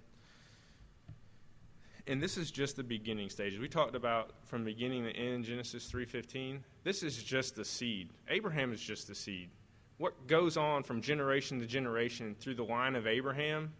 and 2.07 2.21
this 2.21 2.37
is 2.37 2.51
just 2.51 2.75
the 2.75 2.83
beginning 2.83 3.29
stages. 3.29 3.59
We 3.59 3.67
talked 3.67 3.95
about 3.95 4.31
from 4.45 4.63
beginning 4.63 5.03
to 5.03 5.11
end 5.11 5.45
Genesis 5.45 5.89
3:15. 5.89 6.63
This 6.83 7.03
is 7.03 7.21
just 7.21 7.55
the 7.55 7.65
seed. 7.65 8.11
Abraham 8.27 8.73
is 8.73 8.81
just 8.81 9.07
the 9.07 9.15
seed. 9.15 9.49
What 9.97 10.27
goes 10.27 10.57
on 10.57 10.83
from 10.83 11.01
generation 11.01 11.59
to 11.59 11.65
generation 11.65 12.35
through 12.35 12.55
the 12.55 12.63
line 12.63 12.95
of 12.95 13.05
Abraham 13.05 13.73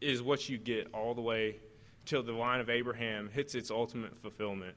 is 0.00 0.22
what 0.22 0.48
you 0.48 0.58
get 0.58 0.92
all 0.92 1.14
the 1.14 1.22
way 1.22 1.60
till 2.04 2.22
the 2.22 2.32
line 2.32 2.60
of 2.60 2.68
Abraham 2.68 3.30
hits 3.30 3.54
its 3.54 3.70
ultimate 3.70 4.18
fulfillment. 4.18 4.76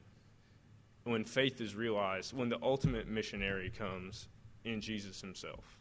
When 1.04 1.24
faith 1.24 1.60
is 1.60 1.74
realized, 1.74 2.34
when 2.34 2.48
the 2.48 2.58
ultimate 2.62 3.08
missionary 3.08 3.70
comes 3.70 4.28
in 4.64 4.80
Jesus 4.80 5.20
himself. 5.20 5.78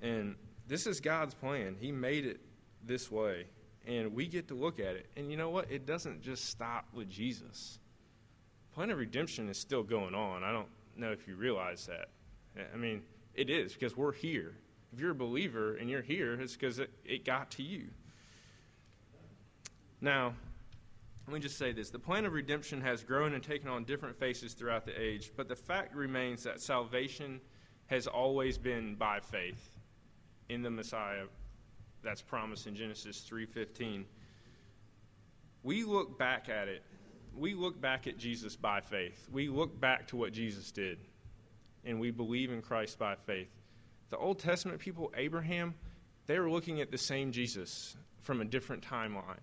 And 0.00 0.36
this 0.66 0.86
is 0.86 1.00
God's 1.00 1.34
plan. 1.34 1.76
He 1.78 1.92
made 1.92 2.24
it 2.24 2.40
this 2.84 3.10
way 3.10 3.46
and 3.86 4.14
we 4.14 4.26
get 4.26 4.48
to 4.48 4.54
look 4.54 4.78
at 4.78 4.94
it. 4.94 5.06
And 5.16 5.30
you 5.30 5.36
know 5.36 5.50
what? 5.50 5.70
It 5.70 5.86
doesn't 5.86 6.22
just 6.22 6.46
stop 6.46 6.86
with 6.92 7.10
Jesus. 7.10 7.78
Plan 8.74 8.90
of 8.90 8.98
redemption 8.98 9.48
is 9.48 9.58
still 9.58 9.82
going 9.82 10.14
on. 10.14 10.44
I 10.44 10.52
don't 10.52 10.68
know 10.96 11.12
if 11.12 11.26
you 11.26 11.34
realize 11.34 11.86
that. 11.86 12.08
I 12.72 12.76
mean, 12.76 13.02
it 13.34 13.50
is 13.50 13.72
because 13.72 13.96
we're 13.96 14.12
here. 14.12 14.54
If 14.92 15.00
you're 15.00 15.10
a 15.10 15.14
believer 15.14 15.76
and 15.76 15.88
you're 15.88 16.02
here, 16.02 16.34
it's 16.34 16.54
because 16.54 16.78
it, 16.78 16.90
it 17.04 17.24
got 17.24 17.50
to 17.52 17.62
you. 17.62 17.86
Now, 20.00 20.34
let 21.26 21.34
me 21.34 21.40
just 21.40 21.56
say 21.56 21.72
this 21.72 21.90
the 21.90 21.98
plan 21.98 22.24
of 22.24 22.32
redemption 22.32 22.80
has 22.80 23.02
grown 23.02 23.34
and 23.34 23.42
taken 23.42 23.68
on 23.68 23.84
different 23.84 24.18
faces 24.18 24.54
throughout 24.54 24.84
the 24.84 25.00
age, 25.00 25.32
but 25.36 25.48
the 25.48 25.56
fact 25.56 25.94
remains 25.94 26.42
that 26.42 26.60
salvation 26.60 27.40
has 27.86 28.06
always 28.06 28.58
been 28.58 28.94
by 28.96 29.20
faith 29.20 29.70
in 30.48 30.62
the 30.62 30.70
Messiah 30.70 31.24
that's 32.02 32.22
promised 32.22 32.66
in 32.66 32.74
Genesis 32.74 33.20
3:15. 33.20 34.06
We 35.62 35.84
look 35.84 36.18
back 36.18 36.48
at 36.48 36.68
it. 36.68 36.82
We 37.34 37.54
look 37.54 37.80
back 37.80 38.06
at 38.06 38.18
Jesus 38.18 38.56
by 38.56 38.80
faith. 38.80 39.28
We 39.30 39.48
look 39.48 39.80
back 39.80 40.06
to 40.08 40.16
what 40.16 40.32
Jesus 40.32 40.70
did, 40.70 40.98
and 41.84 41.98
we 41.98 42.10
believe 42.10 42.50
in 42.50 42.60
Christ 42.60 42.98
by 42.98 43.14
faith. 43.14 43.50
The 44.10 44.18
Old 44.18 44.38
Testament 44.38 44.80
people, 44.80 45.12
Abraham, 45.16 45.74
they 46.26 46.38
were 46.38 46.50
looking 46.50 46.80
at 46.80 46.90
the 46.90 46.98
same 46.98 47.32
Jesus 47.32 47.96
from 48.20 48.40
a 48.40 48.44
different 48.44 48.82
timeline, 48.82 49.40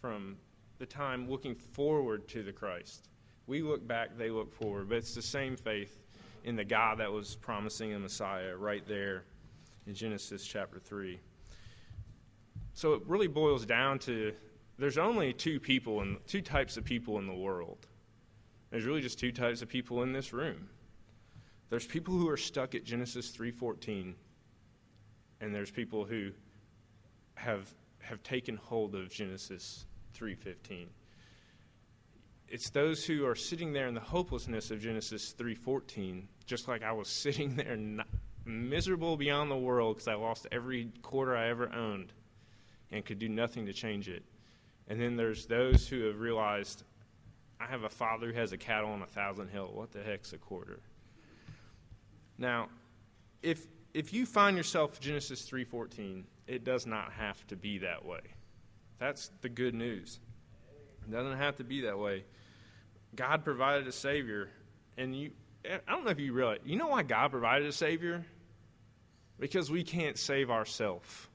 from 0.00 0.36
the 0.78 0.86
time 0.86 1.30
looking 1.30 1.54
forward 1.54 2.26
to 2.28 2.42
the 2.42 2.52
Christ. 2.52 3.08
We 3.46 3.62
look 3.62 3.86
back, 3.86 4.16
they 4.16 4.30
look 4.30 4.52
forward, 4.52 4.88
but 4.88 4.98
it's 4.98 5.14
the 5.14 5.22
same 5.22 5.56
faith 5.56 6.02
in 6.44 6.56
the 6.56 6.64
God 6.64 6.98
that 6.98 7.12
was 7.12 7.36
promising 7.36 7.92
a 7.92 7.98
Messiah 7.98 8.56
right 8.56 8.86
there 8.86 9.24
in 9.86 9.94
Genesis 9.94 10.44
chapter 10.44 10.80
3. 10.80 11.20
So 12.74 12.94
it 12.94 13.02
really 13.06 13.26
boils 13.26 13.66
down 13.66 13.98
to 14.00 14.32
there's 14.78 14.98
only 14.98 15.32
two 15.32 15.60
people 15.60 16.00
and 16.00 16.18
two 16.26 16.40
types 16.40 16.76
of 16.76 16.84
people 16.84 17.18
in 17.18 17.26
the 17.26 17.34
world. 17.34 17.86
There's 18.70 18.84
really 18.84 19.02
just 19.02 19.18
two 19.18 19.32
types 19.32 19.62
of 19.62 19.68
people 19.68 20.02
in 20.02 20.12
this 20.12 20.32
room. 20.32 20.68
There's 21.68 21.86
people 21.86 22.14
who 22.14 22.28
are 22.28 22.36
stuck 22.36 22.74
at 22.74 22.84
Genesis 22.84 23.30
3:14 23.30 24.14
and 25.40 25.54
there's 25.54 25.70
people 25.70 26.04
who 26.04 26.32
have 27.34 27.72
have 28.00 28.22
taken 28.22 28.56
hold 28.56 28.94
of 28.94 29.10
Genesis 29.10 29.86
3:15. 30.14 30.88
It's 32.48 32.70
those 32.70 33.04
who 33.04 33.24
are 33.26 33.34
sitting 33.34 33.72
there 33.72 33.86
in 33.86 33.94
the 33.94 34.00
hopelessness 34.00 34.70
of 34.70 34.80
Genesis 34.80 35.32
3:14, 35.34 36.28
just 36.46 36.68
like 36.68 36.82
I 36.82 36.92
was 36.92 37.08
sitting 37.24 37.56
there 37.56 37.76
miserable 38.44 39.16
beyond 39.16 39.50
the 39.50 39.56
world 39.56 39.96
because 39.96 40.08
I 40.08 40.14
lost 40.14 40.46
every 40.50 40.90
quarter 41.02 41.36
I 41.36 41.48
ever 41.48 41.72
owned 41.72 42.12
and 42.92 43.04
could 43.04 43.18
do 43.18 43.28
nothing 43.28 43.66
to 43.66 43.72
change 43.72 44.08
it. 44.08 44.22
And 44.88 45.00
then 45.00 45.16
there's 45.16 45.46
those 45.46 45.88
who 45.88 46.04
have 46.06 46.20
realized, 46.20 46.84
I 47.58 47.66
have 47.66 47.84
a 47.84 47.88
father 47.88 48.28
who 48.28 48.38
has 48.38 48.52
a 48.52 48.58
cattle 48.58 48.90
on 48.90 49.02
a 49.02 49.06
thousand 49.06 49.48
hill. 49.48 49.70
What 49.72 49.90
the 49.90 50.02
heck's 50.02 50.32
a 50.32 50.38
quarter? 50.38 50.80
Now, 52.38 52.68
if 53.42 53.66
if 53.94 54.12
you 54.12 54.24
find 54.24 54.56
yourself 54.56 55.00
Genesis 55.00 55.48
3:14, 55.48 56.24
it 56.46 56.64
does 56.64 56.86
not 56.86 57.12
have 57.12 57.46
to 57.48 57.56
be 57.56 57.78
that 57.78 58.04
way. 58.04 58.20
That's 58.98 59.30
the 59.40 59.48
good 59.48 59.74
news. 59.74 60.20
It 61.06 61.10
doesn't 61.10 61.36
have 61.38 61.56
to 61.56 61.64
be 61.64 61.82
that 61.82 61.98
way. 61.98 62.24
God 63.14 63.44
provided 63.44 63.86
a 63.86 63.92
savior, 63.92 64.48
and 64.96 65.14
you 65.14 65.32
I 65.64 65.78
don't 65.88 66.04
know 66.04 66.10
if 66.10 66.18
you 66.18 66.32
realize, 66.32 66.58
you 66.64 66.76
know 66.76 66.88
why 66.88 67.02
God 67.02 67.30
provided 67.30 67.68
a 67.68 67.72
savior? 67.72 68.24
Because 69.38 69.70
we 69.70 69.84
can't 69.84 70.18
save 70.18 70.50
ourselves. 70.50 71.28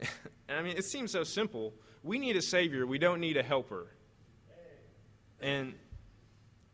I 0.50 0.62
mean, 0.62 0.76
it 0.76 0.84
seems 0.84 1.12
so 1.12 1.24
simple. 1.24 1.72
We 2.02 2.18
need 2.18 2.36
a 2.36 2.42
savior, 2.42 2.86
we 2.86 2.98
don't 2.98 3.20
need 3.20 3.36
a 3.36 3.42
helper. 3.42 3.88
And 5.40 5.74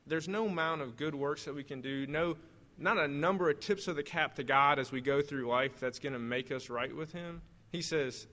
there's 0.07 0.29
no 0.29 0.47
amount 0.47 0.83
of 0.83 0.97
good 0.97 1.15
works 1.15 1.45
that 1.45 1.55
we 1.55 1.63
can 1.63 1.81
do, 1.81 2.07
no 2.07 2.37
not 2.79 2.99
a 2.99 3.09
number 3.09 3.49
of 3.49 3.61
tips 3.61 3.89
of 3.89 3.97
the 3.97 4.03
cap 4.03 4.35
to 4.35 4.45
God 4.45 4.79
as 4.79 4.93
we 4.93 5.01
go 5.01 5.23
through 5.23 5.49
life 5.49 5.81
that's 5.81 5.99
going 5.99 6.13
to 6.13 6.19
make 6.19 6.53
us 6.53 6.69
right 6.69 6.95
with 6.95 7.11
Him. 7.11 7.41
He 7.73 7.81
says, 7.81 8.27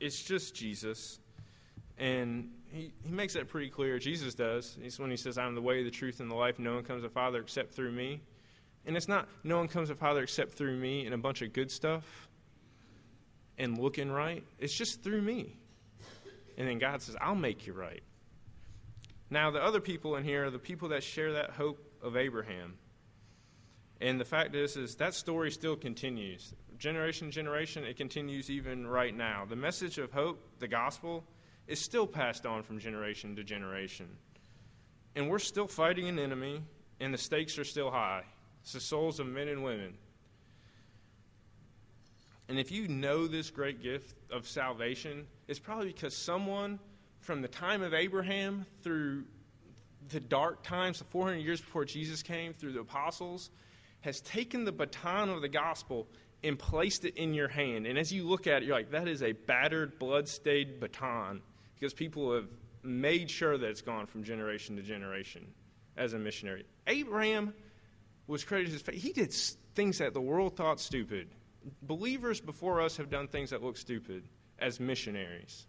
it's 0.00 0.22
just 0.22 0.54
Jesus. 0.54 1.18
And 1.98 2.50
he, 2.72 2.92
he 3.04 3.10
makes 3.10 3.34
that 3.34 3.48
pretty 3.48 3.70
clear. 3.70 3.98
Jesus 3.98 4.34
does. 4.34 4.78
It's 4.82 4.98
when 4.98 5.10
he 5.10 5.16
says, 5.16 5.36
I'm 5.36 5.54
the 5.54 5.62
way, 5.62 5.82
the 5.82 5.90
truth, 5.90 6.20
and 6.20 6.30
the 6.30 6.36
life. 6.36 6.58
No 6.58 6.74
one 6.74 6.84
comes 6.84 7.02
to 7.02 7.08
Father 7.08 7.40
except 7.40 7.74
through 7.74 7.90
me. 7.90 8.20
And 8.86 8.96
it's 8.96 9.08
not 9.08 9.28
no 9.42 9.58
one 9.58 9.68
comes 9.68 9.88
to 9.88 9.94
Father 9.94 10.22
except 10.22 10.52
through 10.52 10.76
me 10.76 11.04
and 11.04 11.14
a 11.14 11.18
bunch 11.18 11.42
of 11.42 11.52
good 11.52 11.70
stuff 11.70 12.27
and 13.58 13.78
looking 13.78 14.10
right. 14.10 14.44
It's 14.58 14.74
just 14.74 15.02
through 15.02 15.22
me. 15.22 15.56
And 16.56 16.66
then 16.66 16.78
God 16.78 17.02
says, 17.02 17.16
I'll 17.20 17.34
make 17.34 17.66
you 17.66 17.72
right. 17.72 18.02
Now, 19.30 19.50
the 19.50 19.62
other 19.62 19.80
people 19.80 20.16
in 20.16 20.24
here 20.24 20.46
are 20.46 20.50
the 20.50 20.58
people 20.58 20.88
that 20.88 21.02
share 21.02 21.34
that 21.34 21.50
hope 21.50 21.78
of 22.02 22.16
Abraham. 22.16 22.78
And 24.00 24.20
the 24.20 24.24
fact 24.24 24.54
is, 24.54 24.76
is 24.76 24.94
that 24.96 25.14
story 25.14 25.50
still 25.50 25.76
continues. 25.76 26.54
Generation 26.78 27.28
to 27.28 27.32
generation, 27.32 27.84
it 27.84 27.96
continues 27.96 28.50
even 28.50 28.86
right 28.86 29.14
now. 29.14 29.44
The 29.44 29.56
message 29.56 29.98
of 29.98 30.12
hope, 30.12 30.40
the 30.60 30.68
gospel, 30.68 31.24
is 31.66 31.80
still 31.80 32.06
passed 32.06 32.46
on 32.46 32.62
from 32.62 32.78
generation 32.78 33.36
to 33.36 33.44
generation. 33.44 34.08
And 35.16 35.28
we're 35.28 35.40
still 35.40 35.66
fighting 35.66 36.08
an 36.08 36.18
enemy, 36.18 36.62
and 37.00 37.12
the 37.12 37.18
stakes 37.18 37.58
are 37.58 37.64
still 37.64 37.90
high. 37.90 38.22
It's 38.62 38.72
the 38.72 38.80
souls 38.80 39.18
of 39.20 39.26
men 39.26 39.48
and 39.48 39.64
women. 39.64 39.94
And 42.48 42.58
if 42.58 42.72
you 42.72 42.88
know 42.88 43.26
this 43.26 43.50
great 43.50 43.82
gift 43.82 44.16
of 44.30 44.48
salvation, 44.48 45.26
it's 45.46 45.58
probably 45.58 45.88
because 45.88 46.16
someone 46.16 46.78
from 47.20 47.42
the 47.42 47.48
time 47.48 47.82
of 47.82 47.92
Abraham 47.92 48.64
through 48.82 49.24
the 50.08 50.20
dark 50.20 50.62
times, 50.62 50.98
the 50.98 51.04
400 51.04 51.36
years 51.38 51.60
before 51.60 51.84
Jesus 51.84 52.22
came, 52.22 52.54
through 52.54 52.72
the 52.72 52.80
apostles, 52.80 53.50
has 54.00 54.20
taken 54.22 54.64
the 54.64 54.72
baton 54.72 55.28
of 55.28 55.42
the 55.42 55.48
gospel 55.48 56.06
and 56.42 56.58
placed 56.58 57.04
it 57.04 57.16
in 57.16 57.34
your 57.34 57.48
hand. 57.48 57.86
And 57.86 57.98
as 57.98 58.12
you 58.12 58.24
look 58.24 58.46
at 58.46 58.62
it, 58.62 58.66
you're 58.66 58.76
like, 58.76 58.92
that 58.92 59.08
is 59.08 59.22
a 59.22 59.32
battered, 59.32 59.98
blood-stained 59.98 60.80
baton 60.80 61.42
because 61.74 61.92
people 61.92 62.34
have 62.34 62.48
made 62.82 63.30
sure 63.30 63.58
that 63.58 63.68
it's 63.68 63.82
gone 63.82 64.06
from 64.06 64.24
generation 64.24 64.76
to 64.76 64.82
generation 64.82 65.46
as 65.96 66.12
a 66.12 66.18
missionary. 66.18 66.64
Abraham 66.86 67.52
was 68.26 68.44
credited 68.44 68.72
his 68.72 68.82
faith. 68.82 69.02
He 69.02 69.12
did 69.12 69.32
things 69.74 69.98
that 69.98 70.14
the 70.14 70.20
world 70.20 70.56
thought 70.56 70.80
stupid. 70.80 71.28
Believers 71.82 72.40
before 72.40 72.80
us 72.80 72.96
have 72.96 73.10
done 73.10 73.28
things 73.28 73.50
that 73.50 73.62
look 73.62 73.76
stupid 73.76 74.24
as 74.58 74.80
missionaries. 74.80 75.66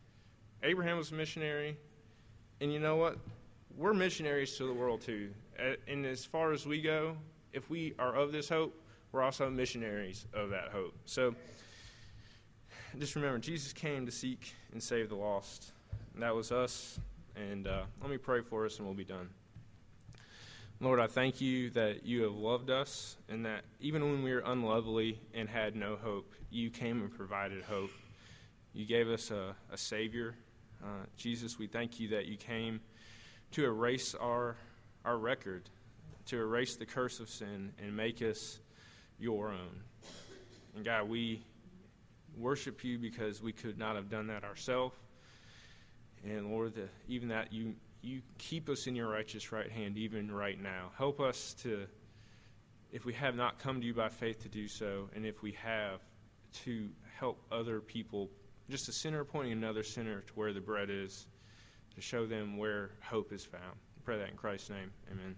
Abraham 0.63 0.97
was 0.97 1.11
a 1.11 1.15
missionary, 1.15 1.77
and 2.61 2.71
you 2.71 2.79
know 2.79 2.95
what? 2.95 3.17
We're 3.77 3.93
missionaries 3.93 4.57
to 4.57 4.65
the 4.65 4.73
world 4.73 5.01
too. 5.01 5.29
And 5.87 6.05
as 6.05 6.25
far 6.25 6.51
as 6.51 6.65
we 6.65 6.81
go, 6.81 7.15
if 7.53 7.69
we 7.69 7.93
are 7.99 8.15
of 8.15 8.31
this 8.31 8.49
hope, 8.49 8.79
we're 9.11 9.21
also 9.21 9.49
missionaries 9.49 10.25
of 10.33 10.49
that 10.49 10.69
hope. 10.69 10.95
So 11.05 11.33
just 12.97 13.15
remember, 13.15 13.39
Jesus 13.39 13.73
came 13.73 14.05
to 14.05 14.11
seek 14.11 14.53
and 14.71 14.81
save 14.81 15.09
the 15.09 15.15
lost. 15.15 15.71
And 16.13 16.23
that 16.23 16.35
was 16.35 16.51
us. 16.51 16.99
And 17.35 17.67
uh, 17.67 17.83
let 18.01 18.09
me 18.09 18.17
pray 18.17 18.41
for 18.41 18.65
us, 18.65 18.77
and 18.77 18.85
we'll 18.85 18.95
be 18.95 19.05
done. 19.05 19.29
Lord, 20.81 21.01
I 21.01 21.07
thank 21.07 21.41
you 21.41 21.69
that 21.71 22.05
you 22.05 22.23
have 22.23 22.35
loved 22.35 22.69
us, 22.69 23.17
and 23.27 23.45
that 23.45 23.63
even 23.81 24.01
when 24.01 24.23
we 24.23 24.31
were 24.31 24.43
unlovely 24.45 25.19
and 25.33 25.49
had 25.49 25.75
no 25.75 25.97
hope, 25.97 26.31
you 26.49 26.69
came 26.69 27.01
and 27.01 27.13
provided 27.13 27.63
hope. 27.63 27.89
You 28.73 28.85
gave 28.85 29.09
us 29.09 29.29
a, 29.29 29.53
a 29.73 29.77
Savior. 29.77 30.35
Uh, 30.81 31.03
Jesus, 31.17 31.59
we 31.59 31.67
thank 31.67 31.99
you 31.99 32.07
that 32.09 32.27
you 32.27 32.37
came 32.37 32.79
to 33.51 33.65
erase 33.65 34.15
our, 34.15 34.55
our 35.03 35.17
record 35.17 35.69
to 36.27 36.37
erase 36.37 36.77
the 36.77 36.85
curse 36.85 37.19
of 37.19 37.29
sin 37.29 37.73
and 37.83 37.93
make 37.93 38.21
us 38.21 38.59
your 39.19 39.49
own. 39.49 39.81
And 40.77 40.85
God, 40.85 41.09
we 41.09 41.43
worship 42.37 42.85
you 42.85 42.97
because 42.97 43.41
we 43.41 43.51
could 43.51 43.77
not 43.77 43.97
have 43.97 44.09
done 44.09 44.27
that 44.27 44.45
ourselves. 44.45 44.95
And 46.23 46.49
Lord, 46.49 46.75
the, 46.75 46.87
even 47.09 47.27
that 47.29 47.51
you 47.51 47.75
you 48.01 48.21
keep 48.37 48.69
us 48.69 48.87
in 48.87 48.95
your 48.95 49.09
righteous 49.09 49.51
right 49.51 49.71
hand 49.71 49.97
even 49.97 50.31
right 50.31 50.61
now. 50.61 50.91
Help 50.97 51.19
us 51.19 51.53
to, 51.63 51.85
if 52.91 53.05
we 53.05 53.13
have 53.13 53.35
not 53.35 53.59
come 53.59 53.81
to 53.81 53.87
you 53.87 53.93
by 53.93 54.09
faith, 54.09 54.41
to 54.43 54.49
do 54.49 54.67
so, 54.67 55.09
and 55.15 55.25
if 55.25 55.41
we 55.41 55.51
have, 55.53 56.01
to 56.51 56.89
help 57.19 57.39
other 57.51 57.79
people, 57.79 58.29
just 58.69 58.89
a 58.89 58.91
sinner 58.91 59.23
pointing 59.23 59.53
another 59.53 59.83
sinner 59.83 60.21
to 60.21 60.33
where 60.33 60.53
the 60.53 60.61
bread 60.61 60.89
is, 60.89 61.27
to 61.93 62.01
show 62.01 62.25
them 62.25 62.57
where 62.57 62.91
hope 63.01 63.31
is 63.31 63.45
found. 63.45 63.63
I 63.63 64.01
pray 64.03 64.17
that 64.17 64.29
in 64.29 64.35
Christ's 64.35 64.69
name. 64.69 64.91
Amen. 65.11 65.35